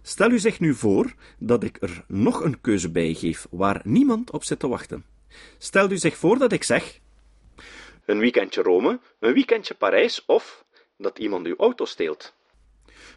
Stel 0.02 0.30
u 0.30 0.38
zich 0.38 0.60
nu 0.60 0.74
voor 0.74 1.14
dat 1.38 1.62
ik 1.62 1.76
er 1.80 2.04
nog 2.06 2.44
een 2.44 2.60
keuze 2.60 2.90
bij 2.90 3.14
geef 3.14 3.46
waar 3.50 3.80
niemand 3.84 4.30
op 4.30 4.44
zit 4.44 4.58
te 4.58 4.68
wachten. 4.68 5.04
Stel 5.58 5.90
u 5.90 5.98
zich 5.98 6.16
voor 6.16 6.38
dat 6.38 6.52
ik 6.52 6.62
zeg: 6.62 7.00
een 8.04 8.18
weekendje 8.18 8.62
Rome, 8.62 9.00
een 9.20 9.32
weekendje 9.32 9.74
Parijs 9.74 10.24
of 10.26 10.64
dat 10.96 11.18
iemand 11.18 11.46
uw 11.46 11.56
auto 11.56 11.84
steelt. 11.84 12.34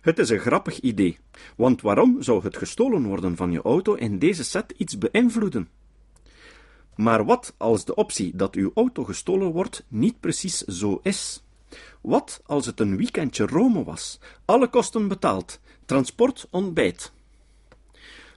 Het 0.01 0.19
is 0.19 0.29
een 0.29 0.39
grappig 0.39 0.79
idee, 0.79 1.19
want 1.55 1.81
waarom 1.81 2.21
zou 2.21 2.43
het 2.43 2.57
gestolen 2.57 3.03
worden 3.03 3.35
van 3.35 3.51
je 3.51 3.61
auto 3.61 3.93
in 3.93 4.19
deze 4.19 4.43
set 4.43 4.73
iets 4.77 4.97
beïnvloeden? 4.97 5.69
Maar 6.95 7.25
wat 7.25 7.53
als 7.57 7.85
de 7.85 7.95
optie 7.95 8.35
dat 8.35 8.55
uw 8.55 8.71
auto 8.75 9.03
gestolen 9.03 9.51
wordt 9.51 9.85
niet 9.87 10.19
precies 10.19 10.57
zo 10.57 10.99
is? 11.03 11.43
Wat 12.01 12.41
als 12.45 12.65
het 12.65 12.79
een 12.79 12.97
weekendje 12.97 13.45
Rome 13.45 13.83
was, 13.83 14.19
alle 14.45 14.67
kosten 14.67 15.07
betaald, 15.07 15.59
transport, 15.85 16.47
ontbijt? 16.49 17.11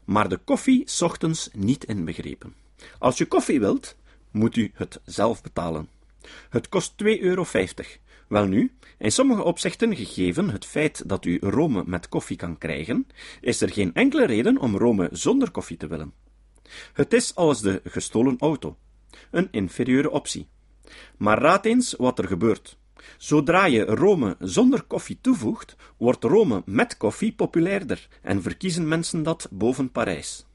maar 0.05 0.29
de 0.29 0.37
koffie 0.37 0.87
ochtends 1.01 1.49
niet 1.53 1.85
inbegrepen. 1.85 2.55
Als 2.99 3.19
je 3.19 3.27
koffie 3.27 3.61
wilt, 3.61 3.97
moet 4.31 4.57
u 4.57 4.71
het 4.75 5.01
zelf 5.05 5.43
betalen. 5.43 5.89
Het 6.49 6.69
kost 6.69 6.93
2,50 7.05 7.09
euro. 7.21 7.45
Welnu, 8.35 8.73
in 8.99 9.13
sommige 9.13 9.43
opzichten, 9.43 9.97
gegeven 9.97 10.51
het 10.51 10.65
feit 10.65 11.09
dat 11.09 11.25
u 11.25 11.39
Rome 11.41 11.83
met 11.87 12.09
koffie 12.09 12.37
kan 12.37 12.59
krijgen, 12.59 13.07
is 13.41 13.61
er 13.61 13.73
geen 13.73 13.95
enkele 13.95 14.27
reden 14.27 14.59
om 14.59 14.77
Rome 14.77 15.09
zonder 15.13 15.51
koffie 15.51 15.77
te 15.77 15.87
willen. 15.87 16.13
Het 16.93 17.13
is 17.13 17.35
als 17.35 17.61
de 17.61 17.81
gestolen 17.85 18.37
auto, 18.39 18.77
een 19.31 19.49
inferieure 19.51 20.11
optie. 20.11 20.49
Maar 21.17 21.39
raad 21.39 21.65
eens 21.65 21.95
wat 21.99 22.19
er 22.19 22.29
gebeurt. 22.29 22.79
Zodra 23.19 23.65
je 23.65 23.85
Rome 23.85 24.37
zonder 24.39 24.83
koffie 24.83 25.19
toevoegt, 25.21 25.77
wordt 25.97 26.25
Rome 26.25 26.63
met 26.67 26.97
koffie 26.97 27.33
populairder 27.33 28.09
en 28.23 28.43
verkiezen 28.43 28.89
mensen 28.89 29.23
dat 29.23 29.49
boven 29.51 29.91
Parijs. 29.91 30.47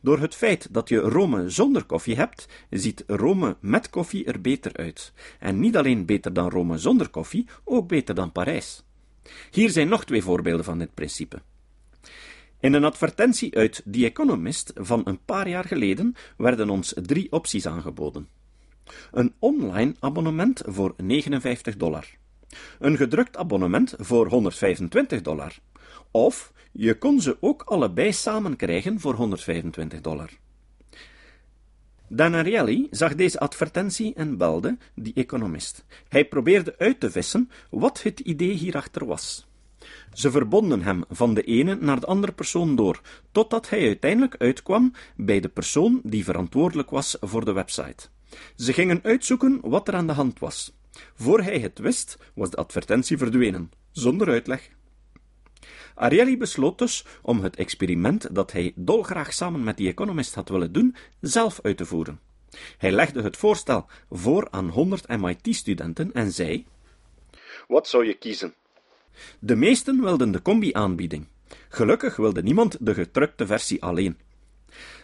Door 0.00 0.18
het 0.18 0.34
feit 0.34 0.68
dat 0.70 0.88
je 0.88 0.98
Rome 0.98 1.50
zonder 1.50 1.84
koffie 1.84 2.16
hebt, 2.16 2.48
ziet 2.70 3.04
Rome 3.06 3.56
met 3.60 3.90
koffie 3.90 4.24
er 4.24 4.40
beter 4.40 4.76
uit. 4.76 5.12
En 5.38 5.60
niet 5.60 5.76
alleen 5.76 6.06
beter 6.06 6.32
dan 6.32 6.50
Rome 6.50 6.78
zonder 6.78 7.08
koffie, 7.08 7.46
ook 7.64 7.88
beter 7.88 8.14
dan 8.14 8.32
Parijs. 8.32 8.84
Hier 9.50 9.70
zijn 9.70 9.88
nog 9.88 10.04
twee 10.04 10.22
voorbeelden 10.22 10.64
van 10.64 10.78
dit 10.78 10.94
principe. 10.94 11.42
In 12.60 12.72
een 12.72 12.84
advertentie 12.84 13.56
uit 13.56 13.82
The 13.90 14.04
Economist 14.04 14.72
van 14.74 15.02
een 15.04 15.24
paar 15.24 15.48
jaar 15.48 15.64
geleden 15.64 16.14
werden 16.36 16.70
ons 16.70 16.94
drie 17.02 17.32
opties 17.32 17.66
aangeboden. 17.66 18.28
Een 19.12 19.34
online 19.38 19.94
abonnement 20.00 20.62
voor 20.66 20.94
59 20.96 21.76
dollar. 21.76 22.06
Een 22.78 22.96
gedrukt 22.96 23.36
abonnement 23.36 23.94
voor 23.98 24.28
125 24.28 25.22
dollar. 25.22 25.52
Of 26.10 26.52
je 26.72 26.98
kon 26.98 27.20
ze 27.20 27.36
ook 27.40 27.62
allebei 27.62 28.12
samen 28.12 28.56
krijgen 28.56 29.00
voor 29.00 29.14
125 29.14 30.00
dollar. 30.00 30.30
Dan 32.08 32.34
Ariely 32.34 32.86
zag 32.90 33.14
deze 33.14 33.38
advertentie 33.38 34.14
en 34.14 34.36
belde 34.36 34.76
die 34.94 35.14
economist. 35.14 35.84
Hij 36.08 36.24
probeerde 36.24 36.74
uit 36.78 37.00
te 37.00 37.10
vissen 37.10 37.50
wat 37.70 38.02
het 38.02 38.20
idee 38.20 38.52
hierachter 38.52 39.06
was. 39.06 39.46
Ze 40.12 40.30
verbonden 40.30 40.82
hem 40.82 41.04
van 41.08 41.34
de 41.34 41.42
ene 41.42 41.74
naar 41.74 42.00
de 42.00 42.06
andere 42.06 42.32
persoon 42.32 42.76
door, 42.76 43.00
totdat 43.32 43.68
hij 43.68 43.86
uiteindelijk 43.86 44.36
uitkwam 44.38 44.92
bij 45.16 45.40
de 45.40 45.48
persoon 45.48 46.00
die 46.02 46.24
verantwoordelijk 46.24 46.90
was 46.90 47.16
voor 47.20 47.44
de 47.44 47.52
website. 47.52 48.08
Ze 48.56 48.72
gingen 48.72 49.00
uitzoeken 49.02 49.60
wat 49.62 49.88
er 49.88 49.94
aan 49.94 50.06
de 50.06 50.12
hand 50.12 50.38
was. 50.38 50.72
Voor 51.14 51.42
hij 51.42 51.58
het 51.58 51.78
wist, 51.78 52.18
was 52.34 52.50
de 52.50 52.56
advertentie 52.56 53.18
verdwenen, 53.18 53.70
zonder 53.90 54.28
uitleg. 54.28 54.68
Ariely 55.96 56.36
besloot 56.36 56.78
dus 56.78 57.04
om 57.22 57.40
het 57.40 57.56
experiment 57.56 58.34
dat 58.34 58.52
hij 58.52 58.72
dolgraag 58.74 59.32
samen 59.32 59.64
met 59.64 59.76
die 59.76 59.88
economist 59.88 60.34
had 60.34 60.48
willen 60.48 60.72
doen, 60.72 60.96
zelf 61.20 61.60
uit 61.62 61.76
te 61.76 61.84
voeren. 61.84 62.20
Hij 62.78 62.92
legde 62.92 63.22
het 63.22 63.36
voorstel 63.36 63.86
voor 64.10 64.48
aan 64.50 64.68
100 64.68 65.08
MIT-studenten 65.08 66.12
en 66.12 66.32
zei: 66.32 66.66
Wat 67.68 67.88
zou 67.88 68.06
je 68.06 68.14
kiezen? 68.14 68.54
De 69.38 69.56
meesten 69.56 70.00
wilden 70.00 70.30
de 70.30 70.42
combi-aanbieding. 70.42 71.26
Gelukkig 71.68 72.16
wilde 72.16 72.42
niemand 72.42 72.76
de 72.80 72.94
gedrukte 72.94 73.46
versie 73.46 73.82
alleen. 73.82 74.18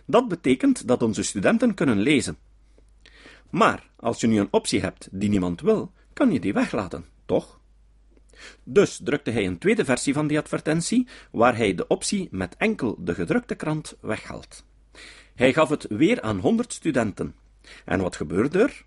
Dat 0.06 0.28
betekent 0.28 0.88
dat 0.88 1.02
onze 1.02 1.22
studenten 1.22 1.74
kunnen 1.74 1.98
lezen. 1.98 2.38
Maar 3.50 3.90
als 3.96 4.20
je 4.20 4.26
nu 4.26 4.38
een 4.38 4.48
optie 4.52 4.80
hebt 4.80 5.08
die 5.10 5.28
niemand 5.28 5.60
wil, 5.60 5.92
kan 6.12 6.32
je 6.32 6.40
die 6.40 6.52
weglaten, 6.52 7.04
toch? 7.26 7.60
Dus 8.64 9.00
drukte 9.04 9.30
hij 9.30 9.46
een 9.46 9.58
tweede 9.58 9.84
versie 9.84 10.12
van 10.12 10.26
die 10.26 10.38
advertentie, 10.38 11.06
waar 11.30 11.56
hij 11.56 11.74
de 11.74 11.86
optie 11.86 12.28
met 12.30 12.56
enkel 12.56 12.96
de 12.98 13.14
gedrukte 13.14 13.54
krant 13.54 13.96
weghaalt. 14.00 14.64
Hij 15.34 15.52
gaf 15.52 15.68
het 15.68 15.86
weer 15.88 16.20
aan 16.20 16.38
100 16.38 16.72
studenten. 16.72 17.34
En 17.84 18.00
wat 18.00 18.16
gebeurde 18.16 18.58
er? 18.58 18.84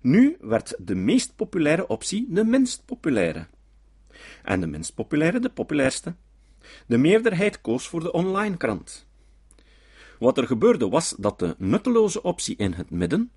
Nu 0.00 0.36
werd 0.40 0.74
de 0.78 0.94
meest 0.94 1.36
populaire 1.36 1.86
optie 1.86 2.26
de 2.28 2.44
minst 2.44 2.82
populaire. 2.84 3.46
En 4.42 4.60
de 4.60 4.66
minst 4.66 4.94
populaire 4.94 5.40
de 5.40 5.50
populairste. 5.50 6.14
De 6.86 6.98
meerderheid 6.98 7.60
koos 7.60 7.88
voor 7.88 8.00
de 8.00 8.12
online 8.12 8.56
krant. 8.56 9.06
Wat 10.18 10.38
er 10.38 10.46
gebeurde 10.46 10.88
was 10.88 11.14
dat 11.18 11.38
de 11.38 11.54
nutteloze 11.58 12.22
optie 12.22 12.56
in 12.56 12.72
het 12.72 12.90
midden 12.90 13.30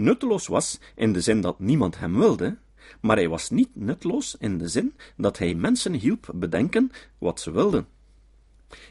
nutteloos 0.00 0.46
was 0.46 0.80
in 0.94 1.12
de 1.12 1.20
zin 1.20 1.40
dat 1.40 1.58
niemand 1.58 1.98
hem 1.98 2.18
wilde, 2.18 2.56
maar 3.00 3.16
hij 3.16 3.28
was 3.28 3.50
niet 3.50 3.68
nutteloos 3.72 4.36
in 4.38 4.58
de 4.58 4.68
zin 4.68 4.94
dat 5.16 5.38
hij 5.38 5.54
mensen 5.54 5.92
hielp 5.92 6.30
bedenken 6.34 6.90
wat 7.18 7.40
ze 7.40 7.50
wilden. 7.50 7.86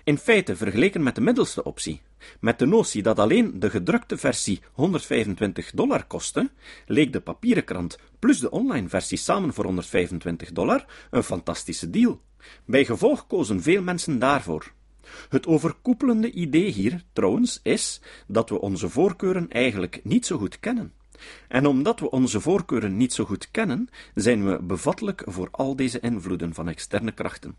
In 0.04 0.18
feite, 0.18 0.56
vergeleken 0.56 1.04
met 1.04 1.16
de 1.16 1.22
middelste 1.22 1.64
optie, 1.64 2.02
met 2.40 2.60
de 2.60 2.66
notie 2.66 3.04
dat 3.04 3.20
alleen 3.20 3.60
de 3.60 3.70
gedrukte 3.70 4.18
versie 4.18 4.62
125 4.74 5.72
dollar 5.72 6.06
kostte, 6.06 6.50
leek 6.86 7.14
de 7.14 7.22
papieren 7.22 7.64
krant 7.64 7.98
plus 8.20 8.40
de 8.40 8.52
online 8.52 8.90
versie 8.90 9.18
samen 9.18 9.54
voor 9.54 9.66
125 9.66 10.52
dollar 10.52 10.86
een 11.12 11.24
fantastische 11.24 11.90
deal. 11.90 12.22
Bij 12.66 12.86
gevolg 12.86 13.28
kozen 13.28 13.62
veel 13.62 13.82
mensen 13.82 14.20
daarvoor. 14.20 14.72
Het 15.30 15.48
overkoepelende 15.48 16.32
idee 16.32 16.72
hier, 16.72 17.04
trouwens, 17.14 17.60
is 17.64 18.02
dat 18.28 18.50
we 18.50 18.62
onze 18.62 18.90
voorkeuren 18.90 19.50
eigenlijk 19.50 20.00
niet 20.04 20.26
zo 20.26 20.38
goed 20.38 20.60
kennen. 20.60 20.94
En 21.48 21.66
omdat 21.66 22.00
we 22.00 22.10
onze 22.10 22.42
voorkeuren 22.42 22.98
niet 22.98 23.14
zo 23.14 23.26
goed 23.26 23.52
kennen, 23.52 23.90
zijn 24.16 24.46
we 24.46 24.62
bevattelijk 24.62 25.24
voor 25.26 25.48
al 25.52 25.76
deze 25.76 26.00
invloeden 26.00 26.54
van 26.54 26.68
externe 26.68 27.12
krachten. 27.12 27.56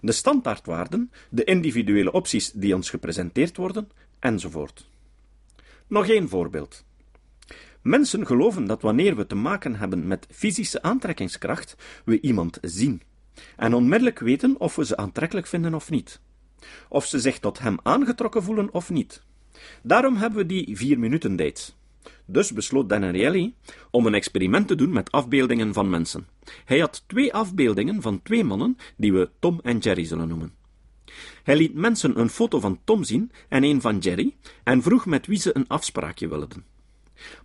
De 0.00 0.12
standaardwaarden, 0.12 1.10
de 1.30 1.44
individuele 1.44 2.12
opties 2.12 2.50
die 2.50 2.74
ons 2.74 2.90
gepresenteerd 2.90 3.56
worden, 3.56 3.90
enzovoort. 4.18 4.88
Nog 5.86 6.08
één 6.08 6.28
voorbeeld. 6.28 6.84
Mensen 7.82 8.26
geloven 8.26 8.66
dat 8.66 8.82
wanneer 8.82 9.16
we 9.16 9.26
te 9.26 9.34
maken 9.34 9.74
hebben 9.74 10.06
met 10.06 10.26
fysische 10.30 10.82
aantrekkingskracht, 10.82 11.76
we 12.04 12.20
iemand 12.20 12.58
zien, 12.62 13.02
en 13.56 13.74
onmiddellijk 13.74 14.18
weten 14.18 14.60
of 14.60 14.76
we 14.76 14.84
ze 14.84 14.96
aantrekkelijk 14.96 15.46
vinden 15.46 15.74
of 15.74 15.90
niet, 15.90 16.20
of 16.88 17.06
ze 17.06 17.20
zich 17.20 17.38
tot 17.38 17.58
hem 17.58 17.78
aangetrokken 17.82 18.42
voelen 18.42 18.72
of 18.72 18.90
niet. 18.90 19.22
Daarom 19.82 20.16
hebben 20.16 20.38
we 20.38 20.46
die 20.46 20.76
vier 20.76 20.98
minuten 20.98 21.36
dates. 21.36 21.76
Dus 22.26 22.52
besloot 22.52 22.88
Danielli 22.88 23.54
om 23.90 24.06
een 24.06 24.14
experiment 24.14 24.68
te 24.68 24.74
doen 24.74 24.92
met 24.92 25.10
afbeeldingen 25.10 25.72
van 25.72 25.90
mensen. 25.90 26.26
Hij 26.64 26.78
had 26.78 27.04
twee 27.06 27.34
afbeeldingen 27.34 28.02
van 28.02 28.22
twee 28.22 28.44
mannen 28.44 28.76
die 28.96 29.12
we 29.12 29.30
Tom 29.38 29.60
en 29.62 29.78
Jerry 29.78 30.04
zullen 30.04 30.28
noemen. 30.28 30.54
Hij 31.42 31.56
liet 31.56 31.74
mensen 31.74 32.20
een 32.20 32.28
foto 32.28 32.60
van 32.60 32.80
Tom 32.84 33.04
zien 33.04 33.30
en 33.48 33.64
een 33.64 33.80
van 33.80 33.98
Jerry 33.98 34.34
en 34.64 34.82
vroeg 34.82 35.06
met 35.06 35.26
wie 35.26 35.38
ze 35.38 35.56
een 35.56 35.68
afspraakje 35.68 36.28
wilden. 36.28 36.64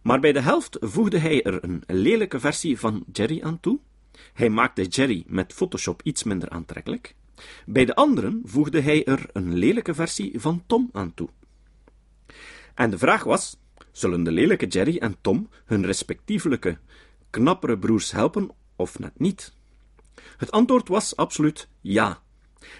Maar 0.01 0.19
bij 0.19 0.31
de 0.31 0.41
helft 0.41 0.77
voegde 0.79 1.17
hij 1.17 1.43
er 1.43 1.63
een 1.63 1.83
lelijke 1.87 2.39
versie 2.39 2.79
van 2.79 3.03
Jerry 3.11 3.41
aan 3.41 3.59
toe. 3.59 3.79
Hij 4.33 4.49
maakte 4.49 4.83
Jerry 4.83 5.23
met 5.27 5.53
Photoshop 5.53 6.01
iets 6.03 6.23
minder 6.23 6.49
aantrekkelijk. 6.49 7.15
Bij 7.65 7.85
de 7.85 7.95
anderen 7.95 8.41
voegde 8.43 8.81
hij 8.81 9.05
er 9.05 9.25
een 9.33 9.53
lelijke 9.53 9.93
versie 9.93 10.39
van 10.39 10.63
Tom 10.67 10.89
aan 10.91 11.13
toe. 11.13 11.29
En 12.75 12.89
de 12.89 12.97
vraag 12.97 13.23
was: 13.23 13.57
Zullen 13.91 14.23
de 14.23 14.31
lelijke 14.31 14.67
Jerry 14.67 14.97
en 14.97 15.15
Tom 15.21 15.49
hun 15.65 15.85
respectievelijke 15.85 16.77
knappere 17.29 17.77
broers 17.77 18.11
helpen 18.11 18.49
of 18.75 18.99
net 18.99 19.19
niet? 19.19 19.53
Het 20.37 20.51
antwoord 20.51 20.87
was 20.87 21.15
absoluut 21.15 21.67
ja. 21.81 22.21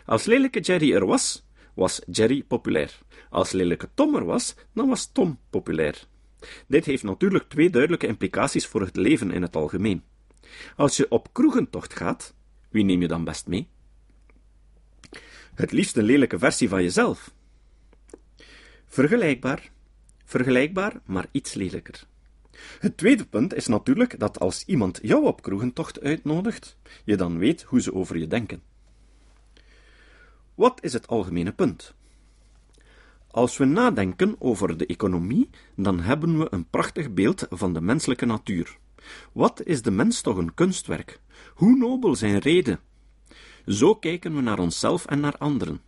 Als 0.05 0.25
lelijke 0.25 0.59
Jerry 0.59 0.93
er 0.93 1.05
was, 1.05 1.45
was 1.73 2.01
Jerry 2.11 2.43
populair. 2.43 2.99
Als 3.29 3.51
lelijke 3.51 3.89
Tom 3.93 4.15
er 4.15 4.25
was, 4.25 4.55
dan 4.73 4.87
was 4.87 5.11
Tom 5.11 5.39
populair. 5.49 6.07
Dit 6.67 6.85
heeft 6.85 7.03
natuurlijk 7.03 7.49
twee 7.49 7.69
duidelijke 7.69 8.07
implicaties 8.07 8.67
voor 8.67 8.81
het 8.81 8.95
leven 8.95 9.31
in 9.31 9.41
het 9.41 9.55
algemeen. 9.55 10.03
Als 10.75 10.97
je 10.97 11.09
op 11.09 11.33
kroegentocht 11.33 11.93
gaat, 11.93 12.33
wie 12.69 12.83
neem 12.83 13.01
je 13.01 13.07
dan 13.07 13.23
best 13.23 13.47
mee? 13.47 13.67
Het 15.53 15.71
liefst 15.71 15.97
een 15.97 16.03
lelijke 16.03 16.39
versie 16.39 16.69
van 16.69 16.81
jezelf. 16.81 17.33
Vergelijkbaar 18.85 19.71
vergelijkbaar, 20.31 21.01
maar 21.05 21.27
iets 21.31 21.53
lelijker. 21.53 22.03
Het 22.79 22.97
tweede 22.97 23.25
punt 23.25 23.53
is 23.53 23.67
natuurlijk 23.67 24.19
dat 24.19 24.39
als 24.39 24.63
iemand 24.65 24.99
jou 25.01 25.25
op 25.25 25.41
kroegentocht 25.41 26.01
uitnodigt, 26.01 26.77
je 27.03 27.15
dan 27.15 27.37
weet 27.37 27.61
hoe 27.61 27.81
ze 27.81 27.93
over 27.93 28.17
je 28.17 28.27
denken. 28.27 28.61
Wat 30.55 30.83
is 30.83 30.93
het 30.93 31.07
algemene 31.07 31.51
punt? 31.51 31.93
Als 33.27 33.57
we 33.57 33.65
nadenken 33.65 34.35
over 34.39 34.77
de 34.77 34.85
economie, 34.85 35.49
dan 35.75 35.99
hebben 35.99 36.39
we 36.39 36.47
een 36.49 36.69
prachtig 36.69 37.13
beeld 37.13 37.45
van 37.49 37.73
de 37.73 37.81
menselijke 37.81 38.25
natuur. 38.25 38.77
Wat 39.31 39.63
is 39.63 39.81
de 39.81 39.91
mens 39.91 40.21
toch 40.21 40.37
een 40.37 40.53
kunstwerk? 40.53 41.19
Hoe 41.53 41.77
nobel 41.77 42.15
zijn 42.15 42.39
reden? 42.39 42.79
Zo 43.65 43.95
kijken 43.95 44.35
we 44.35 44.41
naar 44.41 44.59
onszelf 44.59 45.05
en 45.05 45.19
naar 45.19 45.37
anderen. 45.37 45.81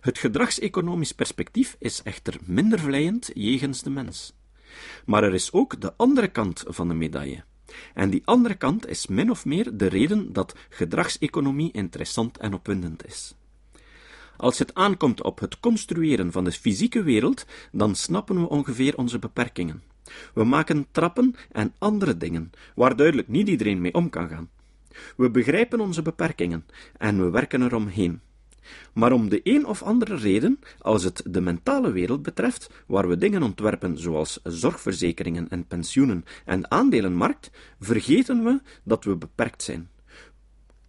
Het 0.00 0.18
gedragseconomisch 0.18 1.12
perspectief 1.12 1.76
is 1.78 2.02
echter 2.02 2.36
minder 2.44 2.78
vleiend 2.78 3.30
jegens 3.34 3.82
de 3.82 3.90
mens. 3.90 4.34
Maar 5.04 5.22
er 5.22 5.34
is 5.34 5.52
ook 5.52 5.80
de 5.80 5.92
andere 5.96 6.28
kant 6.28 6.64
van 6.66 6.88
de 6.88 6.94
medaille. 6.94 7.44
En 7.94 8.10
die 8.10 8.22
andere 8.24 8.54
kant 8.54 8.86
is 8.88 9.06
min 9.06 9.30
of 9.30 9.44
meer 9.44 9.76
de 9.76 9.86
reden 9.86 10.32
dat 10.32 10.56
gedragseconomie 10.68 11.72
interessant 11.72 12.38
en 12.38 12.54
opwindend 12.54 13.06
is. 13.06 13.34
Als 14.36 14.58
het 14.58 14.74
aankomt 14.74 15.22
op 15.22 15.38
het 15.38 15.60
construeren 15.60 16.32
van 16.32 16.44
de 16.44 16.52
fysieke 16.52 17.02
wereld, 17.02 17.46
dan 17.72 17.94
snappen 17.94 18.40
we 18.40 18.48
ongeveer 18.48 18.96
onze 18.96 19.18
beperkingen. 19.18 19.82
We 20.34 20.44
maken 20.44 20.86
trappen 20.90 21.34
en 21.52 21.74
andere 21.78 22.16
dingen, 22.16 22.50
waar 22.74 22.96
duidelijk 22.96 23.28
niet 23.28 23.48
iedereen 23.48 23.80
mee 23.80 23.94
om 23.94 24.10
kan 24.10 24.28
gaan. 24.28 24.50
We 25.16 25.30
begrijpen 25.30 25.80
onze 25.80 26.02
beperkingen 26.02 26.66
en 26.98 27.24
we 27.24 27.30
werken 27.30 27.62
eromheen. 27.62 28.20
Maar 28.92 29.12
om 29.12 29.28
de 29.28 29.40
een 29.42 29.66
of 29.66 29.82
andere 29.82 30.16
reden, 30.16 30.58
als 30.78 31.04
het 31.04 31.22
de 31.26 31.40
mentale 31.40 31.92
wereld 31.92 32.22
betreft, 32.22 32.70
waar 32.86 33.08
we 33.08 33.18
dingen 33.18 33.42
ontwerpen 33.42 33.98
zoals 33.98 34.40
zorgverzekeringen 34.42 35.48
en 35.48 35.66
pensioenen 35.66 36.24
en 36.44 36.70
aandelenmarkt, 36.70 37.50
vergeten 37.80 38.44
we 38.44 38.60
dat 38.82 39.04
we 39.04 39.16
beperkt 39.16 39.62
zijn. 39.62 39.88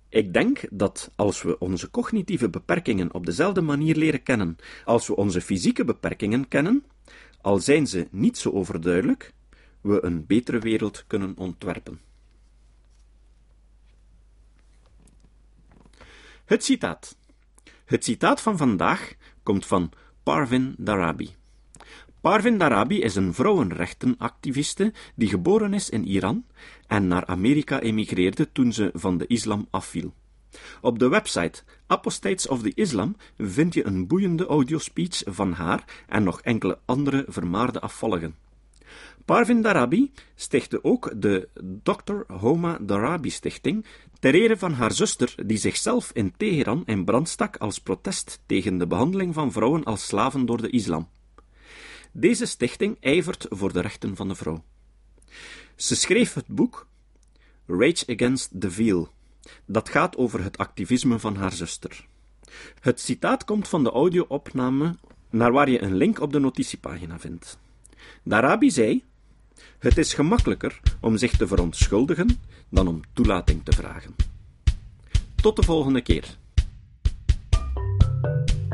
Ik 0.09 0.33
denk 0.33 0.61
dat 0.71 1.11
als 1.15 1.41
we 1.41 1.59
onze 1.59 1.91
cognitieve 1.91 2.49
beperkingen 2.49 3.13
op 3.13 3.25
dezelfde 3.25 3.61
manier 3.61 3.95
leren 3.95 4.23
kennen 4.23 4.55
als 4.85 5.07
we 5.07 5.15
onze 5.15 5.41
fysieke 5.41 5.85
beperkingen 5.85 6.47
kennen, 6.47 6.83
al 7.41 7.59
zijn 7.59 7.87
ze 7.87 8.07
niet 8.11 8.37
zo 8.37 8.51
overduidelijk, 8.51 9.33
we 9.81 10.05
een 10.05 10.25
betere 10.25 10.59
wereld 10.59 11.03
kunnen 11.07 11.37
ontwerpen. 11.37 11.99
Het 16.45 16.63
citaat. 16.63 17.15
Het 17.85 18.03
citaat 18.03 18.41
van 18.41 18.57
vandaag 18.57 19.13
komt 19.43 19.65
van 19.65 19.91
Parvin 20.23 20.75
Darabi. 20.77 21.35
Parvin 22.21 22.57
Darabi 22.57 23.01
is 23.01 23.15
een 23.15 23.33
vrouwenrechtenactiviste 23.33 24.93
die 25.15 25.27
geboren 25.27 25.73
is 25.73 25.89
in 25.89 26.07
Iran 26.07 26.45
en 26.87 27.07
naar 27.07 27.25
Amerika 27.25 27.79
emigreerde 27.79 28.51
toen 28.51 28.73
ze 28.73 28.89
van 28.93 29.17
de 29.17 29.27
islam 29.27 29.67
afviel. 29.69 30.13
Op 30.81 30.99
de 30.99 31.07
website 31.07 31.63
Apostates 31.87 32.47
of 32.47 32.61
the 32.61 32.71
Islam 32.75 33.15
vind 33.37 33.73
je 33.73 33.85
een 33.85 34.07
boeiende 34.07 34.45
audiospeech 34.45 35.21
van 35.25 35.51
haar 35.51 36.03
en 36.07 36.23
nog 36.23 36.41
enkele 36.41 36.79
andere 36.85 37.25
vermaarde 37.27 37.79
afvalligen. 37.79 38.44
Parvin 39.25 39.61
Darabi 39.61 40.11
stichtte 40.35 40.83
ook 40.83 41.21
de 41.21 41.49
Dr. 41.83 42.33
Homa 42.33 42.77
Darabi 42.81 43.29
Stichting 43.29 43.85
ter 44.19 44.33
ere 44.33 44.57
van 44.57 44.73
haar 44.73 44.91
zuster, 44.91 45.35
die 45.45 45.57
zichzelf 45.57 46.11
in 46.13 46.33
Teheran 46.37 46.83
in 46.85 47.05
brand 47.05 47.29
stak 47.29 47.57
als 47.57 47.79
protest 47.79 48.39
tegen 48.45 48.77
de 48.77 48.87
behandeling 48.87 49.33
van 49.33 49.51
vrouwen 49.51 49.83
als 49.83 50.05
slaven 50.05 50.45
door 50.45 50.61
de 50.61 50.69
islam. 50.69 51.09
Deze 52.11 52.45
stichting 52.45 52.97
ijvert 52.99 53.45
voor 53.49 53.73
de 53.73 53.79
rechten 53.79 54.15
van 54.15 54.27
de 54.27 54.35
vrouw. 54.35 54.63
Ze 55.75 55.95
schreef 55.95 56.33
het 56.33 56.47
boek 56.47 56.87
Rage 57.67 58.05
Against 58.07 58.59
the 58.59 58.71
Veil, 58.71 59.09
dat 59.65 59.89
gaat 59.89 60.17
over 60.17 60.43
het 60.43 60.57
activisme 60.57 61.19
van 61.19 61.35
haar 61.35 61.53
zuster. 61.53 62.07
Het 62.79 62.99
citaat 62.99 63.43
komt 63.43 63.67
van 63.67 63.83
de 63.83 63.91
audio-opname, 63.91 64.95
naar 65.29 65.51
waar 65.51 65.69
je 65.69 65.81
een 65.81 65.95
link 65.95 66.19
op 66.19 66.31
de 66.31 66.39
notitiepagina 66.39 67.19
vindt. 67.19 67.59
Darabi 68.23 68.71
zei: 68.71 69.03
Het 69.79 69.97
is 69.97 70.13
gemakkelijker 70.13 70.79
om 70.99 71.17
zich 71.17 71.37
te 71.37 71.47
verontschuldigen 71.47 72.39
dan 72.69 72.87
om 72.87 73.01
toelating 73.13 73.63
te 73.63 73.71
vragen. 73.71 74.15
Tot 75.35 75.55
de 75.55 75.63
volgende 75.63 76.01
keer. 76.01 76.37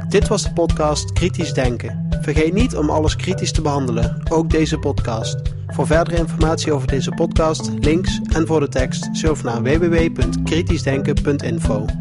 Dit 0.08 0.28
was 0.28 0.44
de 0.44 0.54
podcast 0.54 1.14
Kritisch 1.14 1.54
Denken. 1.54 2.08
Vergeet 2.22 2.54
niet 2.54 2.76
om 2.76 2.90
alles 2.90 3.16
kritisch 3.16 3.52
te 3.52 3.62
behandelen, 3.62 4.22
ook 4.30 4.50
deze 4.50 4.78
podcast. 4.78 5.42
Voor 5.68 5.88
verdere 5.88 6.18
informatie 6.18 6.72
over 6.72 6.88
deze 6.88 7.12
podcast, 7.12 7.72
links 7.80 8.20
en 8.36 8.48
voor 8.48 8.60
de 8.60 8.68
tekst, 8.68 9.10
surf 9.12 9.44
naar 9.44 9.64
www.kritischdenken.info. 9.64 12.01